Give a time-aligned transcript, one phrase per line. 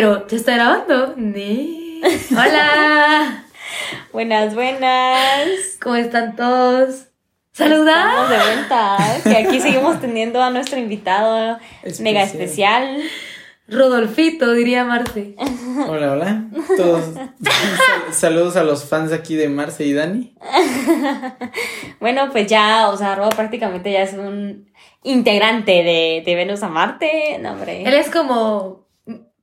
[0.00, 1.12] pero ¿ya está grabando?
[1.18, 2.00] Nee.
[2.30, 3.44] Hola.
[4.14, 5.76] Buenas, buenas.
[5.78, 6.88] ¿Cómo están todos?
[7.52, 8.26] Estamos ¡Saluda!
[8.30, 8.96] de vuelta.
[9.22, 12.02] Que aquí seguimos teniendo a nuestro invitado Especial.
[12.04, 13.02] mega especial.
[13.68, 15.34] Rodolfito, diría Marce.
[15.86, 16.44] Hola, hola.
[16.78, 17.04] Todos.
[17.14, 20.34] sal- saludos a los fans aquí de Marce y Dani.
[22.00, 24.70] Bueno, pues ya, o sea, Robo prácticamente ya es un
[25.02, 27.38] integrante de, de Venus a Marte.
[27.42, 27.82] No, hombre.
[27.84, 28.79] Él es como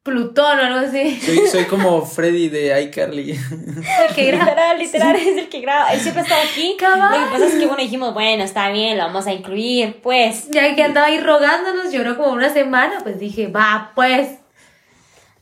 [0.07, 1.19] Plutón o algo así.
[1.19, 3.31] Soy, soy como Freddy de iCarly.
[3.31, 4.45] El que graba.
[4.45, 5.91] Literal, literal, es el que graba.
[5.91, 6.77] Él siempre está aquí.
[6.79, 7.19] Cabal.
[7.19, 10.49] Lo que pasa es que, bueno, dijimos, bueno, está bien, lo vamos a incluir, pues.
[10.49, 14.39] Ya que andaba ahí rogándonos, lloró como una semana, pues dije, va, pues.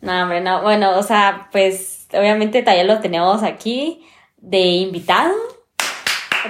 [0.01, 0.63] No, hombre, no.
[0.63, 4.03] Bueno, o sea, pues, obviamente todavía lo tenemos aquí
[4.37, 5.33] de invitado.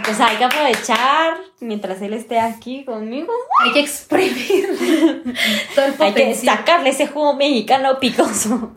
[0.03, 3.31] Pues hay que aprovechar mientras él esté aquí conmigo.
[3.63, 4.67] Hay que exprimir
[5.75, 6.57] todo el Hay que potencial.
[6.57, 8.71] sacarle ese jugo mexicano picoso.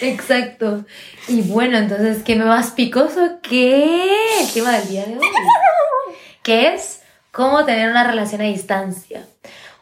[0.00, 0.84] Exacto.
[1.28, 5.26] Y bueno, entonces, ¿qué me más picoso que el tema del día de hoy?
[6.42, 9.26] Que es cómo tener una relación a distancia.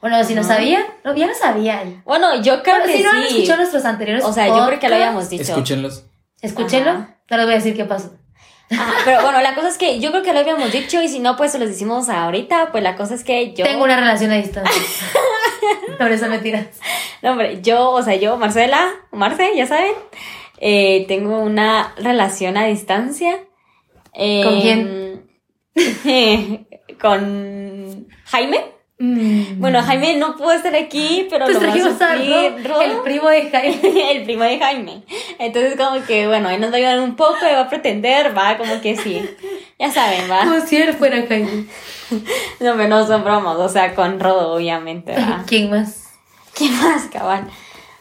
[0.00, 0.55] Bueno, si no Ajá.
[0.56, 2.02] sabían, no, ya lo sabían.
[2.05, 4.78] Bueno, yo creo Pero que si no han escuchado nuestros anteriores O sea, yo creo
[4.78, 5.42] que lo habíamos dicho.
[5.42, 6.05] Escúchenlos.
[6.42, 6.91] Escúchenlo.
[6.91, 7.16] Ajá.
[7.30, 8.12] No les voy a decir qué pasó.
[8.69, 11.37] Pero bueno, la cosa es que yo creo que lo habíamos dicho y si no,
[11.37, 12.73] pues se los decimos ahorita.
[12.73, 13.65] Pues la cosa es que yo.
[13.65, 14.83] Tengo una relación a distancia.
[15.98, 16.67] Por eso mentiras.
[17.23, 19.92] No, hombre, yo, o sea, yo, Marcela, Marce, ya saben,
[20.59, 23.39] eh, tengo una relación a distancia.
[24.15, 25.27] Eh, ¿Con quién?
[27.01, 28.73] con Jaime.
[28.98, 29.61] Mm.
[29.61, 32.98] Bueno, Jaime no pudo estar aquí, pero pues lo a trajimos a suplir Ro, el
[33.03, 34.12] primo de Jaime.
[34.12, 35.03] el primo de Jaime.
[35.39, 38.56] Entonces, como que, bueno, él nos va a ayudar un poco, va a pretender, va,
[38.56, 39.28] como que sí.
[39.78, 40.45] Ya saben, va.
[40.45, 41.67] Como si él fuera Jaime.
[42.61, 45.42] No, pero no son bromas, o sea, con Rodo, obviamente, va.
[45.47, 46.05] ¿Quién más?
[46.55, 47.51] ¿Qué más, cabal?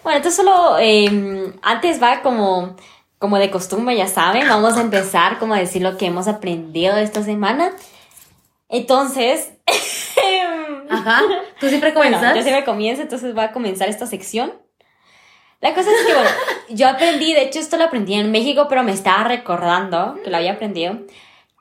[0.04, 2.76] Bueno, entonces solo eh, antes va como,
[3.18, 6.98] como de costumbre, ya saben, vamos a empezar como a decir lo que hemos aprendido
[6.98, 7.72] esta semana.
[8.70, 9.54] Entonces,
[10.94, 11.22] Ajá.
[11.60, 12.36] ¿Tú siempre bueno, comenzas?
[12.36, 14.54] yo siempre comienzo, entonces va a comenzar esta sección.
[15.62, 16.30] La cosa es que, bueno,
[16.70, 20.38] yo aprendí, de hecho esto lo aprendí en México, pero me estaba recordando que lo
[20.38, 21.00] había aprendido,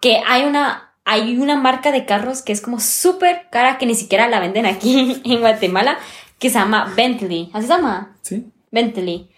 [0.01, 3.95] que hay una, hay una marca de carros que es como súper cara, que ni
[3.95, 5.99] siquiera la venden aquí en Guatemala,
[6.39, 7.51] que se llama Bentley.
[7.53, 8.17] ¿Así se llama?
[8.23, 8.47] ¿Sí?
[8.73, 9.31] Bentley.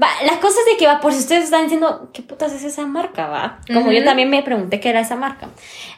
[0.00, 2.64] Va, la cosa es de que va, por si ustedes están diciendo, ¿qué putas es
[2.64, 3.60] esa marca, va?
[3.66, 4.04] Como yo Ujú.
[4.06, 5.48] también me pregunté qué era esa marca.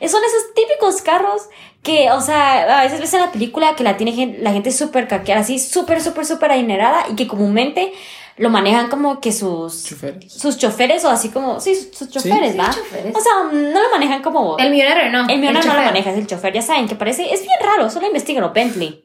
[0.01, 1.43] Eh, Son esos típicos carros
[1.83, 4.73] que, o sea, a veces ves en la película que la tiene gen- la gente
[4.73, 7.93] súper caqueada, así, súper, súper, súper adinerada y que comúnmente
[8.37, 9.85] lo manejan como que sus...
[9.85, 10.33] Choferes.
[10.33, 12.71] Sus choferes o así como, sí, sus, sus choferes, Sí, ¿va?
[12.71, 13.15] choferes.
[13.15, 14.57] O sea, no lo manejan como...
[14.59, 15.29] El millonario no.
[15.29, 17.89] el millonario no lo maneja, es el chofer, ya saben, que parece, es bien raro,
[17.91, 19.05] solo investigalo, Bentley,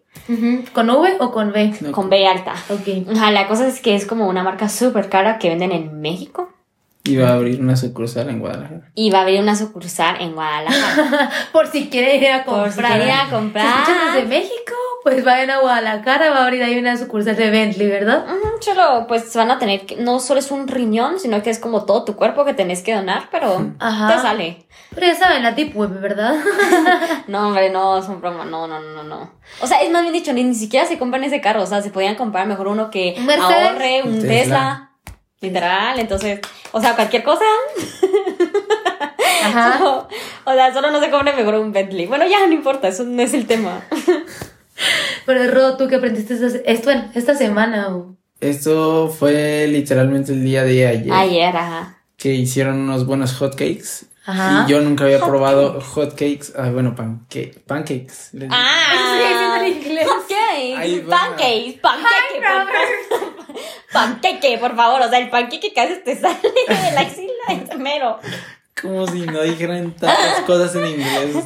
[0.73, 1.73] ¿Con V o con B?
[1.81, 2.53] No, con B alta.
[2.69, 3.09] Ok.
[3.15, 6.49] Ajá, la cosa es que es como una marca súper cara que venden en México.
[7.05, 8.91] Iba a abrir una sucursal en Guadalajara.
[8.93, 11.31] Y va a abrir una sucursal en Guadalajara.
[11.53, 12.63] Por si quieren ir a comprar.
[12.65, 13.65] Por si quieren ir a comprar.
[13.65, 17.87] escuchan desde México, pues vayan a Guadalajara, va a abrir ahí una sucursal de Bentley,
[17.87, 18.25] ¿verdad?
[18.27, 21.59] Ujú, Solo, pues van a tener que, no solo es un riñón, sino que es
[21.59, 24.15] como todo tu cuerpo que tenés que donar, pero Ajá.
[24.15, 24.65] te sale.
[24.93, 26.35] Pero ya saben, la tip web, ¿verdad?
[27.27, 29.31] No, hombre, no, es un broma, no, no, no, no, no.
[29.61, 31.81] O sea, es más bien dicho, ni, ni siquiera se compran ese carro, o sea,
[31.81, 33.69] se podían comprar mejor uno que Mercedes.
[33.69, 34.29] ahorre, un Tesla.
[34.29, 34.85] Tesla.
[35.41, 36.41] Literal, entonces,
[36.73, 37.45] o sea, cualquier cosa.
[39.45, 39.79] Ajá.
[39.85, 40.07] O,
[40.45, 42.07] o sea, solo no se compre mejor un Bentley.
[42.07, 43.81] Bueno, ya no importa, eso no es el tema.
[45.29, 47.95] Pero Ro, ¿tú qué aprendiste esta, esto, bueno, esta semana?
[47.95, 48.15] o?
[48.41, 51.13] Esto fue literalmente el día de ayer.
[51.13, 51.97] Ayer, ajá.
[52.17, 54.07] Que hicieron unos buenos hotcakes.
[54.25, 54.65] Ajá.
[54.67, 56.53] Y yo nunca había probado hotcakes.
[56.57, 58.29] Ah, bueno, panque pancakes.
[58.31, 60.07] Sigue diciendo en Ah, inglés.
[60.07, 63.59] hotcakes, pancakes, panqueque, por.
[63.93, 67.77] Panqueque, por favor, o sea, el panqueque que haces te sale de la axila, es
[67.77, 68.17] mero.
[68.81, 71.45] Como si no dijeran tantas cosas en inglés.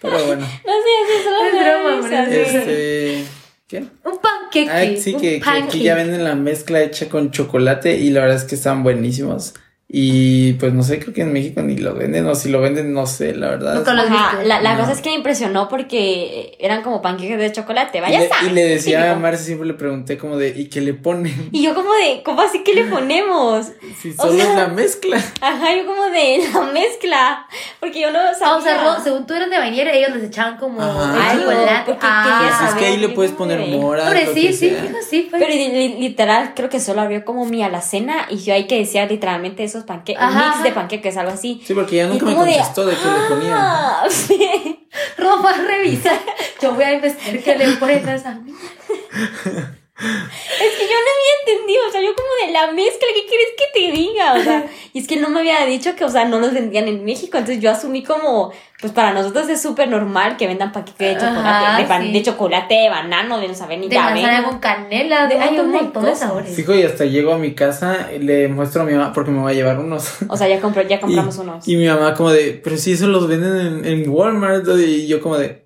[0.00, 0.46] Pero bueno.
[0.66, 2.24] No sé, es solo Es me broma.
[2.24, 3.24] Este.
[3.68, 3.78] ¿Qué?
[3.78, 4.70] Un panqueque.
[4.70, 8.20] Ah, sí, un que, que aquí ya venden la mezcla hecha con chocolate y la
[8.20, 9.54] verdad es que están buenísimos.
[9.88, 12.92] Y pues no sé, creo que en México ni lo venden, o si lo venden,
[12.92, 13.74] no sé, la verdad.
[13.76, 14.80] Nunca Ajá, la, la No.
[14.80, 18.50] cosa es que me impresionó porque eran como panqueques de chocolate, Y vaya le, sabes,
[18.50, 19.20] y le decía a típico.
[19.20, 21.50] Marce, siempre le pregunté como de, ¿y qué le ponen?
[21.52, 23.66] Y yo como de, ¿cómo así que le ponemos?
[24.02, 25.18] Si O solo sea- es la mezcla.
[25.40, 27.46] Ajá, yo como de la mezcla,
[27.78, 28.46] porque yo no sabía.
[28.48, 31.38] Ah, o sea, Ro, según tú eran de vainilla, ellos les echaban como Ajá.
[31.38, 31.82] chocolate.
[31.86, 34.10] Porque Ah, Pues es que ahí le puedes poner de- mora.
[34.12, 34.76] Lo sí, sí,
[35.08, 35.40] sí, pues.
[35.40, 38.78] Pero li- li- literal, creo que solo abrió como mi alacena y yo ahí que
[38.78, 41.62] decía literalmente esos panqueques, Ajá, mix de panqueques, algo así.
[41.64, 43.54] Sí, porque ya nunca me de, contestó de, qué le ponían.
[43.58, 44.88] "Ah", sí.
[45.18, 46.18] Ro, va a revisar.
[46.60, 48.40] Yo voy a investigar qué le ponen a esa.
[49.98, 53.46] Es que yo no había entendido, o sea, yo como de la mezcla, ¿qué quieres
[53.56, 54.34] que te diga?
[54.34, 56.86] O sea, y es que no me había dicho que, o sea, no los vendían
[56.86, 61.14] en México, entonces yo asumí como, pues para nosotros es súper normal que vendan paquetes
[61.14, 62.12] de chocolate, Ajá, de, sí.
[62.12, 65.58] de chocolate, de banano, de no saber ni De de manzana con canela, de hay
[65.58, 66.54] un montón de sabores.
[66.54, 69.42] Fijo, y hasta llego a mi casa y le muestro a mi mamá porque me
[69.42, 70.18] va a llevar unos.
[70.28, 71.68] O sea, ya, compré, ya compramos y, unos.
[71.68, 74.66] Y mi mamá como de, pero si eso los venden en, en Walmart.
[74.78, 75.65] Y yo como de,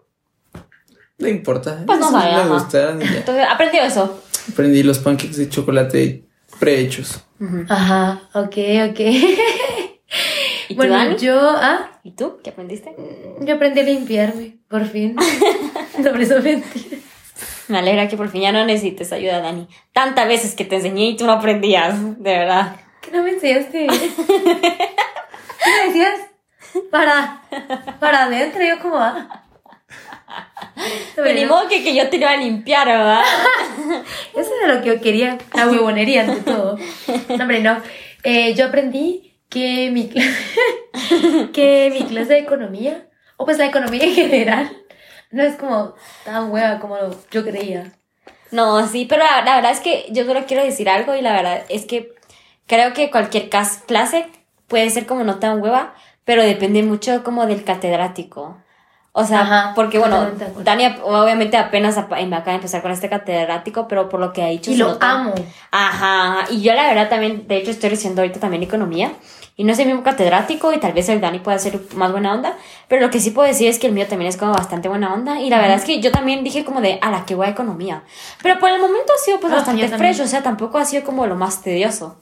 [1.21, 1.85] no importa.
[1.87, 3.19] Pues no sabe, me gustaron y ya.
[3.19, 4.23] Entonces, aprendió eso.
[4.51, 6.25] Aprendí los pancakes de chocolate
[6.59, 7.23] prehechos.
[7.69, 8.57] Ajá, ok,
[8.91, 9.01] ok.
[10.69, 11.17] ¿Y tú, bueno, Dani?
[11.17, 12.39] yo, ah, ¿Y tú?
[12.43, 12.95] ¿Qué aprendiste?
[13.41, 15.15] yo aprendí a limpiarme, por fin.
[15.99, 16.99] no, pero eso mentira.
[17.69, 19.69] Me alegra que por fin ya no necesites ayuda, Dani.
[19.93, 22.77] Tantas veces que te enseñé y tú no aprendías, de verdad.
[23.01, 23.87] ¿Qué no me enseñaste?
[23.87, 26.21] ¿Qué me decías?
[26.91, 27.43] Para,
[28.01, 29.45] para adentro, yo como, ah.
[31.15, 33.23] Pero ni modo que, que yo te iba a limpiar, ¿verdad?
[34.37, 36.77] Eso era lo que yo quería, la huevonería ante todo.
[37.29, 37.81] No, hombre, no.
[38.23, 44.05] Eh, yo aprendí que mi, cla- que mi clase de economía, o pues la economía
[44.05, 44.77] en general,
[45.31, 45.95] no es como
[46.25, 46.97] tan hueva como
[47.31, 47.93] yo creía.
[48.51, 51.33] No, sí, pero la, la verdad es que yo solo quiero decir algo y la
[51.33, 52.13] verdad es que
[52.67, 54.27] creo que cualquier clase
[54.67, 55.95] puede ser como no tan hueva,
[56.25, 58.59] pero depende mucho como del catedrático.
[59.13, 63.09] O sea, Ajá, porque bueno, ap- obviamente apenas ap- me acaba de empezar con este
[63.09, 65.35] catedrático, pero por lo que ha dicho Y lo nota- amo.
[65.73, 69.13] Ajá, y yo la verdad también, de hecho estoy recibiendo ahorita también economía
[69.57, 72.33] y no es el mismo catedrático y tal vez el Dani pueda ser más buena
[72.33, 72.57] onda,
[72.89, 75.13] pero lo que sí puedo decir es que el mío también es como bastante buena
[75.13, 77.47] onda y la verdad es que yo también dije como de, a la que voy
[77.47, 78.05] a economía,
[78.43, 81.03] pero por el momento ha sido pues Ah, bastante fresh, o sea, tampoco ha sido
[81.05, 82.21] como lo más tedioso.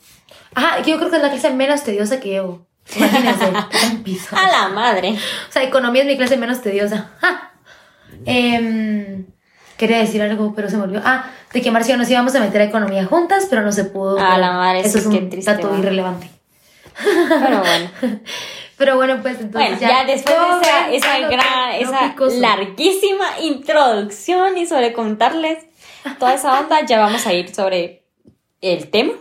[0.55, 2.67] Ajá, que yo creo que es la clase menos tediosa que llevo.
[2.96, 3.52] Imagínense,
[3.93, 4.37] un piso.
[4.37, 5.17] A la madre.
[5.49, 7.11] O sea, economía es mi clase menos tediosa.
[7.20, 7.52] ¡Ja!
[8.25, 9.26] Em,
[9.76, 11.02] quería decir algo, pero se me olvidó.
[11.05, 14.19] Ah, de que Marcia nos íbamos a meter a economía juntas, pero no se pudo.
[14.19, 15.79] A la madre, Eso es un qué triste, dato va.
[15.79, 16.31] irrelevante.
[17.05, 17.90] Pero bueno.
[18.79, 24.93] Pero bueno, pues entonces Bueno, ya, después de esa, gran, esa larguísima introducción y sobre
[24.93, 25.64] contarles
[26.20, 28.05] toda esa onda, ya vamos a ir sobre
[28.61, 29.14] el tema.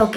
[0.00, 0.16] Ok,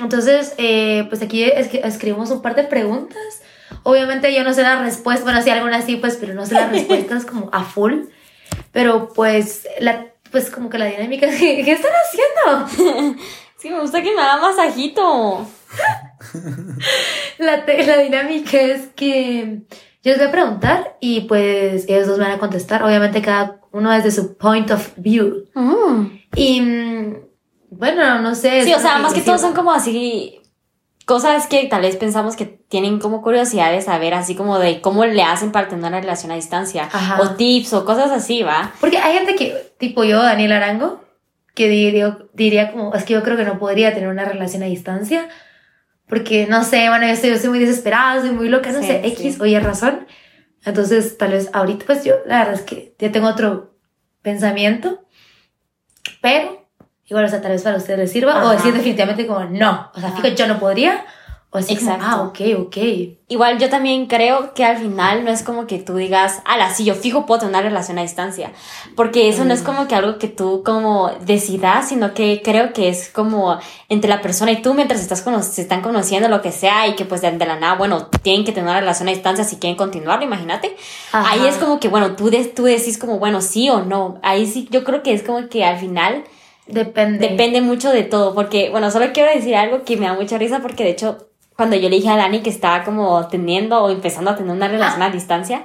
[0.00, 3.42] entonces, eh, pues aquí escribimos un par de preguntas.
[3.82, 6.70] Obviamente yo no sé las respuestas, bueno, sí algunas sí, pues, pero no sé las
[6.72, 8.04] respuestas como a full.
[8.72, 13.16] Pero pues, la, pues como que la dinámica ¿qué están haciendo?
[13.58, 15.44] Sí, me gusta que me haga masajito.
[17.38, 19.62] La, la dinámica es que
[20.02, 23.60] yo les voy a preguntar y pues ellos dos me van a contestar, obviamente cada
[23.72, 25.44] uno desde su point of view.
[26.36, 27.16] Y mm,
[27.70, 28.64] bueno, no sé.
[28.64, 30.40] Sí, o sea, más que todo son como así
[31.08, 35.06] cosas que tal vez pensamos que tienen como curiosidad de saber, así como de cómo
[35.06, 36.86] le hacen para tener una relación a distancia.
[36.92, 37.22] Ajá.
[37.22, 38.74] O tips o cosas así, ¿va?
[38.78, 41.02] Porque hay gente que, tipo yo, Daniel Arango,
[41.54, 44.66] que diría, diría como, es que yo creo que no podría tener una relación a
[44.66, 45.28] distancia.
[46.06, 48.86] Porque, no sé, bueno, yo estoy, yo soy muy desesperada, soy muy loca, no Sí,
[48.86, 49.08] sé, sí.
[49.08, 50.06] X o Y razón.
[50.64, 53.74] Entonces, tal vez ahorita, pues yo, la verdad es que ya tengo otro
[54.20, 55.06] pensamiento.
[56.20, 56.57] Pero,
[57.08, 58.34] igual, o sea, tal vez para ustedes les sirva.
[58.36, 58.52] O Ajá.
[58.54, 59.90] decir definitivamente como, no.
[59.94, 61.04] O sea, fijo, yo no podría.
[61.50, 62.04] O así Exacto.
[62.04, 62.76] como, ah, ok, ok.
[63.28, 66.84] Igual yo también creo que al final no es como que tú digas, ala, sí,
[66.84, 68.52] yo fijo puedo tener una relación a distancia.
[68.94, 72.90] Porque eso no es como que algo que tú como decidas, sino que creo que
[72.90, 76.52] es como entre la persona y tú mientras estás cono- se están conociendo lo que
[76.52, 79.12] sea y que pues de, de la nada, bueno, tienen que tener una relación a
[79.12, 80.76] distancia si quieren continuar, imagínate.
[81.12, 81.30] Ajá.
[81.32, 84.18] Ahí es como que, bueno, tú, de- tú decís como, bueno, sí o no.
[84.22, 86.24] Ahí sí, yo creo que es como que al final
[86.68, 87.28] Depende.
[87.28, 90.60] Depende mucho de todo, porque, bueno, solo quiero decir algo que me da mucha risa,
[90.60, 94.30] porque de hecho, cuando yo le dije a Dani que estaba como teniendo o empezando
[94.30, 95.64] a tener una relación a distancia,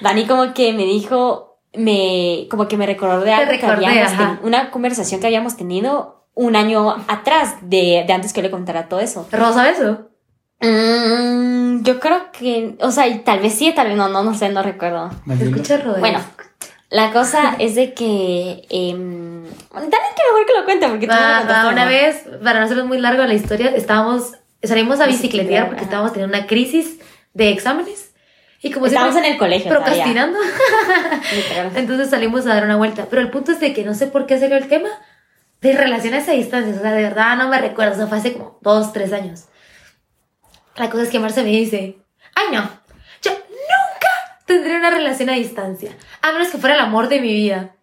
[0.00, 4.40] Dani como que me dijo, me, como que me recordó de algo que habíamos ten-
[4.42, 8.88] una conversación que habíamos tenido un año atrás de, de antes que yo le contara
[8.88, 9.26] todo eso.
[9.30, 10.08] ¿Rosa eso?
[10.60, 14.34] Mm, yo creo que, o sea, y tal vez sí, tal vez no, no, no
[14.34, 15.10] sé, no recuerdo.
[15.10, 15.50] ¿Se Maldito.
[15.50, 16.00] escucha rodeo?
[16.00, 16.18] Bueno,
[16.90, 21.38] la cosa es de que, em, Dani que mejor que lo cuente, porque tú Va,
[21.38, 25.66] contaste va, una vez, para no hacerlo muy largo la historia, estábamos, salimos a bicicletear
[25.66, 25.84] porque ajá.
[25.84, 27.00] estábamos teniendo una crisis
[27.32, 28.12] de exámenes.
[28.62, 29.70] Y como Estábamos en el colegio.
[29.70, 30.38] procrastinando.
[31.76, 33.08] Entonces salimos a dar una vuelta.
[33.10, 34.88] Pero el punto es de que no sé por qué salió el tema
[35.60, 36.74] de relaciones a distancia.
[36.74, 37.92] O sea, de verdad no me recuerdo.
[37.92, 39.48] O sea, fue hace como dos, tres años.
[40.76, 41.98] La cosa es que Marce me dice,
[42.34, 42.70] ay no,
[44.54, 45.96] tendré una relación a distancia.
[46.22, 47.74] A menos que fuera el amor de mi vida.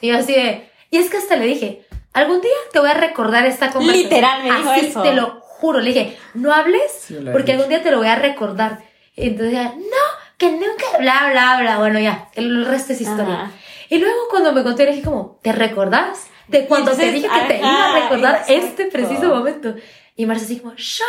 [0.00, 2.94] Y yo así de, y es que hasta le dije, algún día te voy a
[2.94, 4.10] recordar esta conversación.
[4.10, 5.02] Literal, me dijo Así eso.
[5.02, 5.80] te lo juro.
[5.80, 8.78] Le dije, no hables Sí, porque algún día te lo voy a recordar.
[9.14, 11.78] Y entonces ella, no, que nunca, bla, bla, bla.
[11.78, 13.34] Bueno, ya, el resto es historia.
[13.42, 13.50] Ajá.
[13.88, 16.28] Y luego cuando me conté, le dije como, ¿te recordás?
[16.50, 18.84] de cuando te entonces, dije que te iba a ajá, recordar este exacto.
[18.92, 19.74] preciso momento.
[20.16, 21.00] Y Marcia así como, es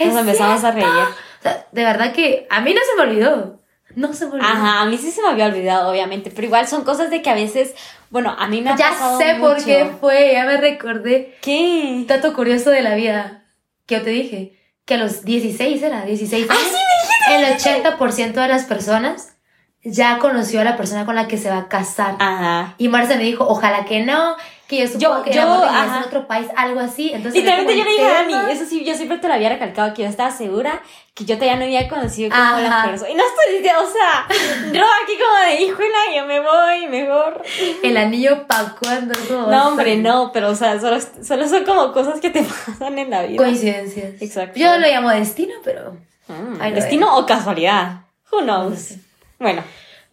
[0.00, 0.86] Nos empezamos a reír.
[0.86, 1.10] cierto".
[1.10, 3.60] O sea, de verdad que a mí no se me olvidó.
[3.96, 4.46] No se me olvidó.
[4.48, 7.30] Ajá, a mí sí se me había olvidado, obviamente, pero igual son cosas de que
[7.30, 7.74] a veces,
[8.10, 11.36] bueno, a mí me ha Ya pasado sé por qué fue, ya me recordé.
[11.40, 12.04] ¿Qué?
[12.06, 13.44] Dato curioso de la vida
[13.86, 18.48] que yo te dije, que a los 16 era, 16 Ah, años, el 80% de
[18.48, 19.36] las personas
[19.82, 22.16] ya conoció a la persona con la que se va a casar.
[22.18, 22.74] Ajá.
[22.78, 24.36] Y Marcia me dijo, ojalá que no,
[24.68, 25.98] que yo supongo Yo- que yo, ajá.
[25.98, 27.10] en otro país, algo así.
[27.12, 29.92] Entonces, Literalmente yo le dije a Dani, eso sí, yo siempre te lo había recalcado,
[29.94, 30.80] que yo estaba segura
[31.14, 32.60] que yo todavía no había conocido como Ajá.
[32.60, 33.10] la persona.
[33.10, 34.26] Y no estoy o sea,
[34.72, 37.42] Ro aquí como de, híjola, yo me voy, mejor.
[37.82, 42.20] El anillo pa' cuando No, hombre, no, pero o sea, solo, solo son como cosas
[42.20, 43.36] que te pasan en la vida.
[43.36, 44.20] Coincidencias.
[44.20, 44.58] Exacto.
[44.58, 45.96] Yo lo llamo destino, pero
[46.28, 48.00] lo ¿Destino o casualidad?
[48.32, 48.94] Who knows?
[49.38, 49.62] Bueno,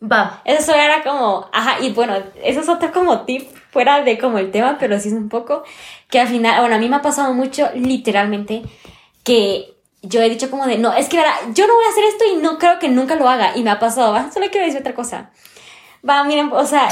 [0.04, 0.42] va.
[0.46, 4.52] eso era como, ajá, y bueno, eso es otro como tip fuera de como el
[4.52, 5.64] tema, pero sí es un poco
[6.10, 8.62] que al final, bueno, a mí me ha pasado mucho literalmente
[9.24, 9.74] que
[10.04, 12.24] yo he dicho como de, no, es que verá, yo no voy a hacer esto
[12.34, 14.82] y no creo que nunca lo haga, y me ha pasado, va, solo quiero decir
[14.82, 15.30] otra cosa.
[16.08, 16.90] Va, miren, o sea,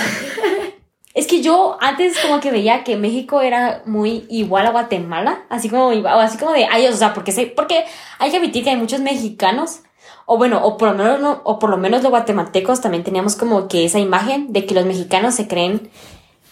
[1.16, 5.70] es que yo antes como que veía que México era muy igual a Guatemala, así
[5.70, 7.84] como, o así como de, ay, o sea, porque, sé, porque
[8.20, 9.80] hay que admitir que hay muchos mexicanos,
[10.28, 13.36] o bueno, o por lo menos, no- o por lo menos los guatemaltecos también teníamos
[13.36, 15.90] como que esa imagen de que los mexicanos se creen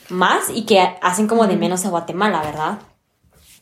[0.09, 2.79] más y que hacen como de menos a Guatemala, ¿verdad?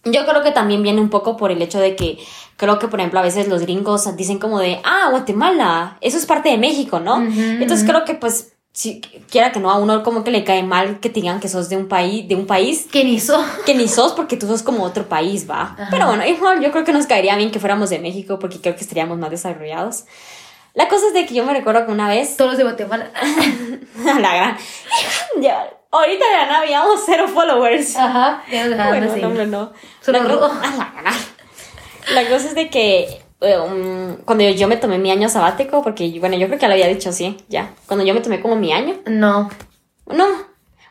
[0.04, 2.20] Yo creo que también viene un poco por el hecho de que
[2.58, 6.28] creo que, por ejemplo, a veces los gringos dicen como de, ah, Guatemala, eso es
[6.28, 7.22] parte de México, ¿no?
[7.22, 11.00] Entonces creo que pues, si quiera que no, a uno como que le cae mal
[11.00, 13.44] que te digan que sos de un país, de un país Que ni so.
[13.66, 15.62] que ni sos porque tú sos como otro país, va.
[15.62, 15.88] Ajá.
[15.90, 18.76] Pero bueno, igual yo creo que nos caería bien que fuéramos de México porque creo
[18.76, 20.04] que estaríamos más desarrollados.
[20.76, 23.10] La cosa es de que yo me recuerdo que una vez, Todos los de Guatemala.
[24.08, 24.58] a la gran,
[25.42, 27.96] ya, ahorita de la nada habíamos cero followers.
[27.96, 28.44] Ajá.
[28.52, 29.22] Ya nos Bueno, así.
[29.22, 29.74] no, hombre, no.
[30.02, 30.40] Solo la, robo.
[30.48, 35.12] co- a la cosa es de que eh, um, cuando yo, yo me tomé mi
[35.12, 37.74] año sabático, porque bueno, yo creo que ya lo había dicho así, ya.
[37.88, 39.50] Cuando yo me tomé como mi año, No.
[40.08, 40.26] no.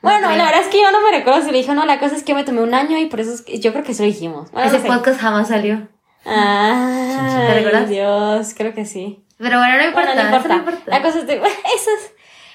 [0.02, 0.36] Bueno, Ok.
[0.36, 2.22] la verdad es que yo no me recuerdo si le dije, no, la cosa es
[2.22, 4.02] que yo me tomé un año y por eso es que yo creo que eso
[4.02, 4.50] lo dijimos.
[4.52, 4.88] Bueno, Ese no sé.
[4.88, 5.88] podcast jamás salió.
[6.26, 7.88] Ah, ¿Te recuerdas?
[7.88, 9.24] Dios, creo que sí.
[9.38, 10.14] Pero bueno, no importa.
[10.14, 10.48] Bueno, no importa.
[10.48, 10.82] no importa.
[10.86, 12.12] La cosa es de, eso es.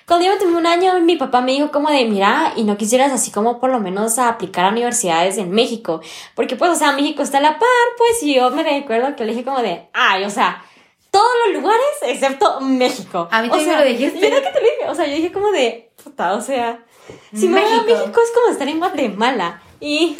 [0.10, 2.78] Cuando yo me tomé un año, mi papá me dijo como de, mira, y no
[2.78, 6.01] quisieras así como por lo menos a aplicar a universidades en México.
[6.34, 9.24] Porque pues, o sea, México está a la par, pues, y yo me recuerdo que
[9.24, 10.66] le dije como de, ay, o sea,
[11.12, 13.28] todos los lugares excepto México.
[13.30, 14.20] A mí o también sea, me lo dijiste.
[14.20, 14.89] ¿verdad que te dije?
[14.89, 16.84] O sea, yo dije como de, puta, o sea,
[17.32, 18.00] si me voy a México.
[18.00, 19.62] México es como estar en Guatemala.
[19.80, 20.18] Y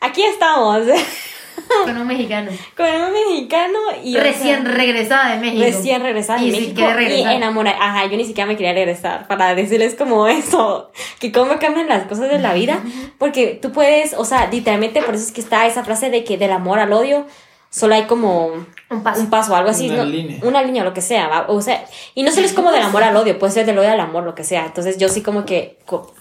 [0.00, 0.86] aquí estamos,
[1.84, 2.50] Con un mexicano.
[2.76, 4.16] con un mexicano y...
[4.16, 5.62] o Recién sea, regresada de México.
[5.64, 7.32] Recién regresada de Y si México y regresar.
[7.34, 7.76] enamorada.
[7.80, 12.04] Ajá, yo ni siquiera me quería regresar para decirles como eso, que cómo cambian las
[12.06, 12.80] cosas de la vida,
[13.18, 16.38] porque tú puedes, o sea, literalmente por eso es que está esa frase de que
[16.38, 17.26] del amor al odio
[17.70, 18.46] solo hay como
[18.90, 19.20] Un paso.
[19.20, 20.04] un paso, algo así, Una ¿no?
[20.04, 20.38] línea.
[20.42, 21.46] una línea, lo que sea, ¿va?
[21.48, 21.84] o sea,
[22.14, 24.22] y no solo es como del amor al odio, puede ser del odio al amor,
[24.24, 26.12] lo que sea, entonces yo sí como que, co-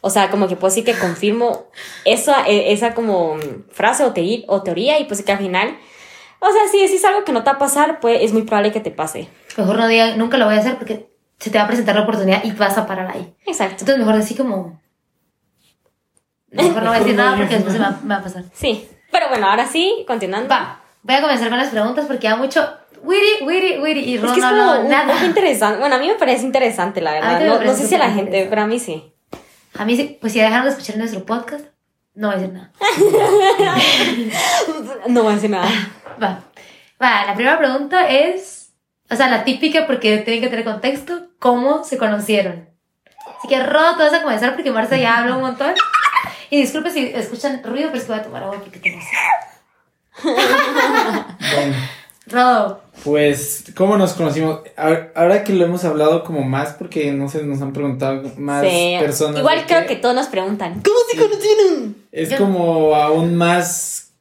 [0.00, 1.66] o sea, como que puedo decir que confirmo
[2.04, 3.36] esa, e- esa como
[3.70, 5.76] frase o, teoría, o teoría y pues que al final,
[6.40, 8.72] o sea, si decís algo que no te va a pasar, pues es muy probable
[8.72, 9.28] que te pase.
[9.56, 11.08] Mejor no diga, nunca lo voy a hacer porque
[11.38, 13.34] se te va a presentar la oportunidad y vas a parar ahí.
[13.46, 13.76] Exacto.
[13.80, 14.80] Entonces mejor decir como...
[16.50, 18.44] Mejor no voy a decir nada porque después se me va, me va a pasar.
[18.52, 18.88] Sí.
[19.10, 20.48] Pero bueno, ahora sí, continuando.
[20.48, 22.66] Va, voy a comenzar con las preguntas porque ya mucho...
[23.04, 24.00] Witty, witty, witty.
[24.00, 25.24] Y Es Ron que es no como habló un nada.
[25.24, 25.80] interesante.
[25.80, 27.40] Bueno, a mí me parece interesante, la verdad.
[27.40, 29.11] No, no sé si a la gente, pero a mí sí.
[29.78, 31.64] A mí sí, pues si dejaron de escuchar nuestro podcast,
[32.14, 32.72] no voy a decir nada.
[35.08, 35.68] No voy a decir nada.
[36.22, 36.42] Va.
[37.02, 38.72] Va, la primera pregunta es,
[39.10, 42.68] o sea, la típica porque tienen que tener contexto, ¿cómo se conocieron?
[43.38, 45.74] Así que Rodo, tú vas a comenzar porque Marcia ya habla un montón.
[46.50, 50.22] Y disculpe si escuchan ruido, pero es que voy a tomar agua porque tengo sed.
[51.54, 51.76] Bueno,
[52.26, 54.60] Rodo, pues, ¿cómo nos conocimos?
[55.14, 58.94] Ahora que lo hemos hablado como más, porque no sé, nos han preguntado más Sí.
[59.00, 59.38] personas.
[59.40, 60.80] Igual creo que todos nos preguntan.
[60.84, 61.96] ¿Cómo se conocieron?
[62.12, 64.12] Es Yo- como aún más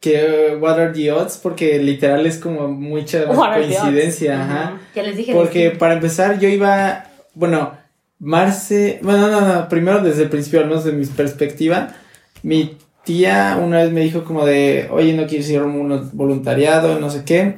[0.00, 4.80] que What are the odds, porque literal es como mucha coincidencia, ajá.
[4.94, 5.32] Ya les dije.
[5.34, 7.72] Porque para empezar yo iba, bueno,
[8.20, 11.88] Marce, bueno, no, no, primero desde el principio, al menos de mi perspectiva,
[12.42, 12.76] mi
[13.08, 17.08] tía una vez me dijo como de, oye, no quieres ir a un voluntariado, no
[17.08, 17.56] sé qué,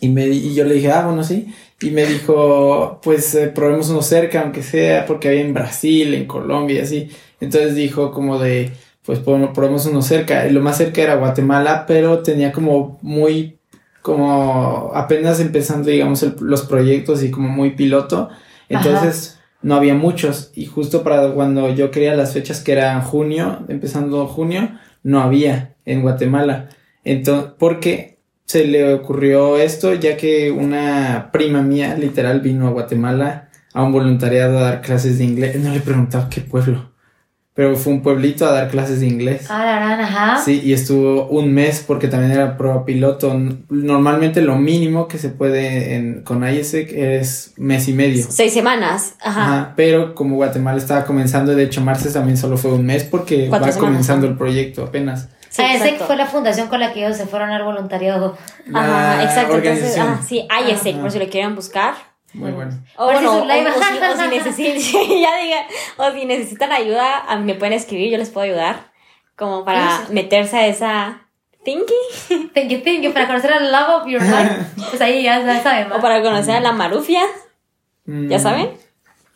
[0.00, 1.52] y, me, y yo le dije, ah, bueno, sí,
[1.82, 6.24] y me dijo, pues eh, probemos uno cerca, aunque sea, porque había en Brasil, en
[6.26, 7.10] Colombia, y así,
[7.40, 8.72] entonces dijo como de,
[9.04, 13.58] pues probemos uno cerca, y lo más cerca era Guatemala, pero tenía como muy
[14.00, 18.30] como apenas empezando, digamos, el- los proyectos y como muy piloto.
[18.68, 20.52] Entonces, no había muchos.
[20.54, 24.70] Y justo para cuando yo quería las fechas que eran junio, empezando junio,
[25.02, 26.68] no había en Guatemala.
[27.04, 33.48] Entonces, porque se le ocurrió esto, ya que una prima mía literal vino a Guatemala
[33.72, 35.56] a un voluntariado a dar clases de inglés.
[35.56, 36.91] No le he preguntado qué pueblo,
[37.54, 39.46] pero fue un pueblito a dar clases de inglés.
[39.50, 40.42] Ah, la gran, ajá.
[40.42, 43.38] Sí, y estuvo un mes porque también era prueba piloto.
[43.68, 48.24] Normalmente lo mínimo que se puede en, con ISEC es mes y medio.
[48.28, 49.16] Seis semanas.
[49.22, 49.42] Ajá.
[49.42, 53.50] Ajá, pero como Guatemala estaba comenzando, de hecho Marces también solo fue un mes porque
[53.50, 55.28] va semanas, comenzando el proyecto apenas.
[55.50, 56.06] Sí, ah, ese exacto.
[56.06, 58.38] fue la fundación con la que ellos se fueron al voluntariado.
[58.72, 59.58] Ajá, exacto.
[59.58, 61.02] Entonces, ah, sí, ISEC, Ajá.
[61.02, 62.11] por si lo quieren buscar.
[62.34, 62.72] Muy bueno.
[62.96, 65.66] O si bueno, o, su live- o si, o si necesitan, ya diga,
[65.98, 68.90] o si necesitan ayuda, a mí me pueden escribir, yo les puedo ayudar.
[69.36, 71.22] Como para meterse a esa
[71.64, 72.50] thinking.
[72.54, 73.12] Thank you, thank you.
[73.12, 74.56] Para conocer al love of your life.
[74.90, 75.90] Pues ahí ya, ya saben.
[75.92, 77.20] O para conocer a la marufia.
[78.04, 78.70] ¿Ya Mm, saben?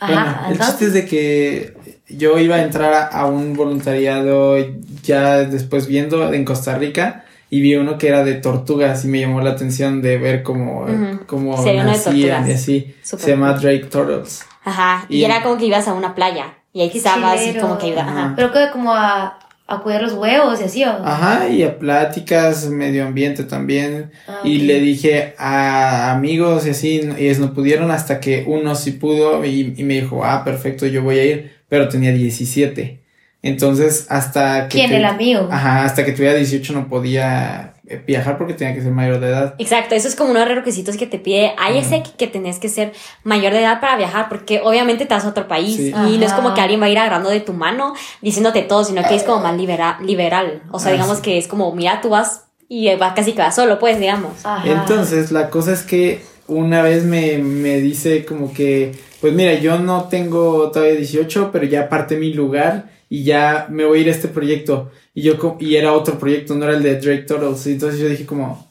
[0.00, 0.66] Bueno, Ajá, el entonces.
[0.78, 1.76] chiste es de que
[2.08, 4.56] yo iba a entrar a, a un voluntariado
[5.02, 9.20] ya después viendo en Costa Rica y vi uno que era de tortugas y me
[9.20, 12.94] llamó la atención de ver cómo, Sí, uno de nacían y así.
[13.02, 13.52] Se llama.
[13.54, 14.44] Drake Turtles.
[14.64, 15.06] Ajá.
[15.08, 16.54] Y, Y- era como que ibas a una playa.
[16.72, 18.02] Y ahí Qué estabas y como que iba.
[18.02, 18.10] Ajá.
[18.10, 18.32] Ajá.
[18.36, 20.90] Pero que como a, a cuidar los huevos y así, ¿o?
[20.90, 24.10] Ajá, y a pláticas, medio ambiente también.
[24.28, 28.74] Ah, Y le dije a amigos y así, y ellos no pudieron hasta que uno
[28.74, 33.00] sí pudo y, y me dijo, ah, perfecto, yo voy a ir, pero tenía 17.
[33.48, 34.78] Entonces, hasta que...
[34.78, 34.90] ¿Quién?
[34.90, 35.48] tu- El amigo.
[35.50, 39.28] Ajá, hasta que tuviera 18 no podía eh, viajar porque tenía que ser mayor de
[39.28, 39.54] edad.
[39.58, 42.68] Exacto, eso es como uno de los requisitos que te pide ISEC, que tenés que
[42.68, 42.92] ser
[43.24, 45.88] mayor de edad para viajar, porque obviamente te vas a otro país Sí.
[46.12, 48.84] y no es como que alguien va a ir agarrando de tu mano diciéndote todo,
[48.84, 50.62] sino que es como más libera- liberal.
[50.72, 51.22] O sea, Ah, digamos sí.
[51.22, 54.44] que es como, mira, tú vas y vas casi que vas solo, pues, digamos.
[54.44, 54.68] Ajá.
[54.68, 59.78] Entonces, la cosa es que una vez me, me dice como que, pues mira, yo
[59.78, 64.08] no tengo todavía 18, pero ya aparté mi lugar y ya me voy a ir
[64.08, 64.90] a este proyecto.
[65.14, 67.66] Y yo, y era otro proyecto, no era el de Drake Turtles.
[67.66, 68.70] Y entonces yo dije como,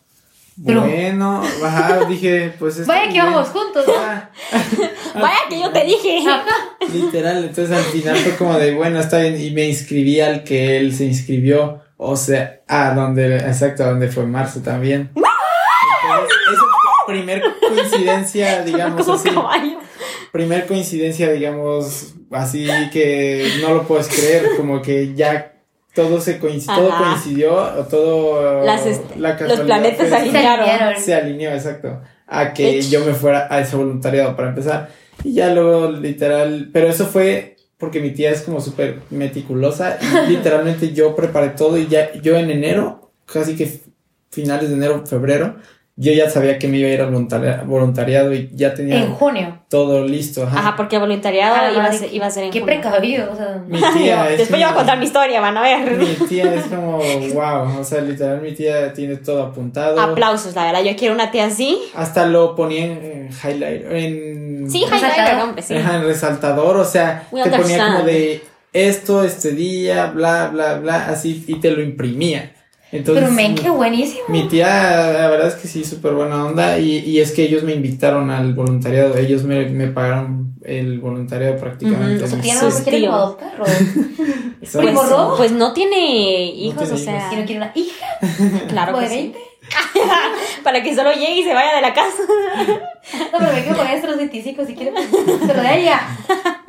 [0.66, 3.26] Pero- bueno, ajá, dije, pues está Vaya que bien.
[3.26, 3.86] vamos juntos.
[3.98, 4.30] Ah,
[5.16, 6.20] Vaya que yo te dije.
[6.94, 10.78] Literal, entonces al final fue como de, bueno, está bien, y me inscribí al que
[10.78, 15.10] él se inscribió, o sea, a donde, exacto, a donde fue Marzo también.
[15.16, 16.64] Entonces, esa
[17.08, 19.75] primer coincidencia, digamos así, caballo.
[20.36, 25.54] Primer coincidencia, digamos, así que no lo puedes creer, como que ya
[25.94, 30.70] todo se coincidió, todo coincidió, o todo, Las est- la los planetas fue- se alinearon.
[30.70, 31.02] alinearon.
[31.02, 32.90] se alineó, exacto, a que Ech.
[32.90, 34.90] yo me fuera a ese voluntariado para empezar.
[35.24, 40.30] Y ya luego, literal, pero eso fue porque mi tía es como súper meticulosa y
[40.32, 43.80] literalmente yo preparé todo y ya yo en enero, casi que
[44.32, 45.56] finales de enero, febrero,
[45.98, 49.14] yo ya sabía que me iba a ir al voluntaria- voluntariado y ya tenía En
[49.14, 49.60] junio.
[49.70, 50.44] todo listo.
[50.44, 50.60] Ajá.
[50.60, 52.82] Ajá, porque voluntariado Ah, iba, a ser, iba a ser en Qué junio.
[52.82, 53.32] precavido.
[53.32, 53.64] O sea.
[53.66, 55.98] Mi tía es Después yo voy a contar mi historia, van a ver.
[55.98, 56.98] Mi tía es como,
[57.34, 60.00] wow, o sea, literal mi tía tiene todo apuntado.
[60.02, 60.84] Aplausos, la verdad.
[60.84, 61.80] Yo quiero una tía así.
[61.96, 64.70] Hasta lo ponía en, highlight, en...
[64.70, 65.76] Sí, highlighter, hombre, sí.
[65.76, 70.74] Ajá, en resaltador, o sea, We te ponía como de esto, este día, bla, bla,
[70.80, 72.52] bla, así, y te lo imprimía.
[72.92, 74.24] Entonces, Pero men, qué buenísimo.
[74.30, 74.68] mi tía,
[75.12, 78.30] la verdad es que sí, súper buena onda, y, y es que ellos me invitaron
[78.30, 82.24] al voluntariado, ellos me, me pagaron el voluntariado prácticamente.
[82.24, 83.54] Ujú, ¿Tu tía no quiere adoptar?
[83.58, 84.72] Pues,
[85.38, 87.16] pues no tiene hijos, tiene o sea.
[87.18, 87.28] hijos.
[87.30, 88.06] ¿Quién no quiere una hija?
[88.70, 89.22] Claro ¿Como que de sí.
[89.34, 89.40] 20?
[90.64, 92.22] Para que solo llegue y se vaya de la casa.
[93.32, 94.94] No, pero me quedo con estos 25 si quieres.
[95.10, 96.02] Se lo da ella.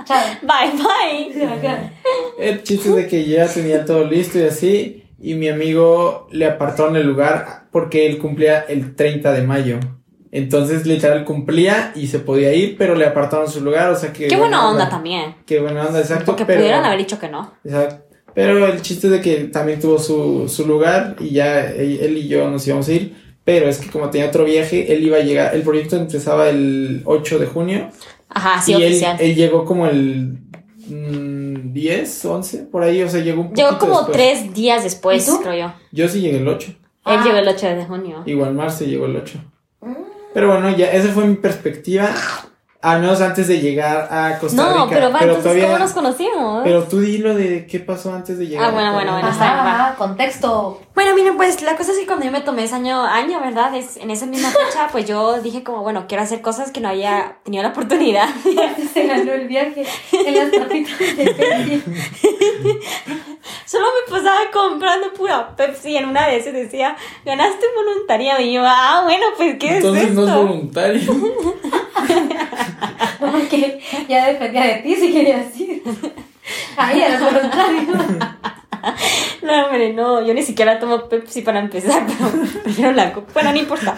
[0.05, 0.19] Chao.
[0.43, 1.91] Bye, bye.
[2.39, 6.47] El chiste es de que ya tenía todo listo y así, y mi amigo le
[6.47, 9.81] apartaron el lugar porque él cumplía el 30 de mayo.
[10.33, 14.29] Entonces, literal, cumplía y se podía ir, pero le apartaron su lugar, o sea que...
[14.29, 15.37] Qué buena onda también.
[15.47, 16.27] Qué buena onda, exacto.
[16.27, 17.55] Porque pero, pudieran haber dicho que no.
[17.65, 18.05] Exacto.
[18.35, 22.19] Pero el chiste es de que también tuvo su, su lugar y ya él, él
[22.19, 23.17] y yo nos íbamos a ir.
[23.45, 27.01] Pero es que como tenía otro viaje, él iba a llegar, el proyecto empezaba el
[27.05, 27.91] 8 de junio
[28.29, 29.17] Ajá, sí, y él, oficial.
[29.21, 30.39] él llegó como el
[31.59, 34.17] 10, 11, por ahí, o sea, llegó un Llegó poquito como después.
[34.17, 35.41] tres días después, ¿Y tú?
[35.43, 35.75] creo yo.
[35.93, 36.69] Yo sí llegué el 8.
[36.71, 37.23] Él Ah.
[37.25, 38.23] llegó el 8 de junio.
[38.27, 39.39] Igual Marce llegó el 8.
[39.81, 39.93] Mm.
[40.35, 42.11] Pero bueno, ya esa fue mi perspectiva.
[42.87, 44.79] Al menos antes de llegar a Costa Rica.
[44.79, 46.61] No, pero va, entonces, todavía- ¿cómo nos conocimos?
[46.63, 48.67] Pero tú dilo de qué pasó antes de llegar.
[48.67, 50.81] Ah, bueno, a bueno, bueno, está ajá, contexto.
[50.95, 53.75] Bueno, miren, pues la cosa es que cuando yo me tomé ese año, año, ¿verdad?
[53.75, 56.89] Es, en esa misma fecha, pues yo dije como, bueno, quiero hacer cosas que no
[56.89, 58.29] había tenido la oportunidad.
[58.95, 61.83] Se ganó el viaje en las tapitas de Pepsi.
[63.67, 65.97] Solo me pasaba comprando pura Pepsi.
[65.97, 68.41] En una de esas decía, ganaste un voluntariado.
[68.41, 71.03] Y yo, ah, bueno, pues, ¿qué Entonces es no es voluntario.
[73.21, 75.83] No, porque ya dependía de ti si querías ir.
[76.77, 77.83] Ahí eres voluntario.
[79.43, 82.31] No, hombre, no, yo ni siquiera tomo Pepsi para empezar, pero
[82.63, 83.33] prefiero la Coca.
[83.35, 83.97] Bueno, no importa.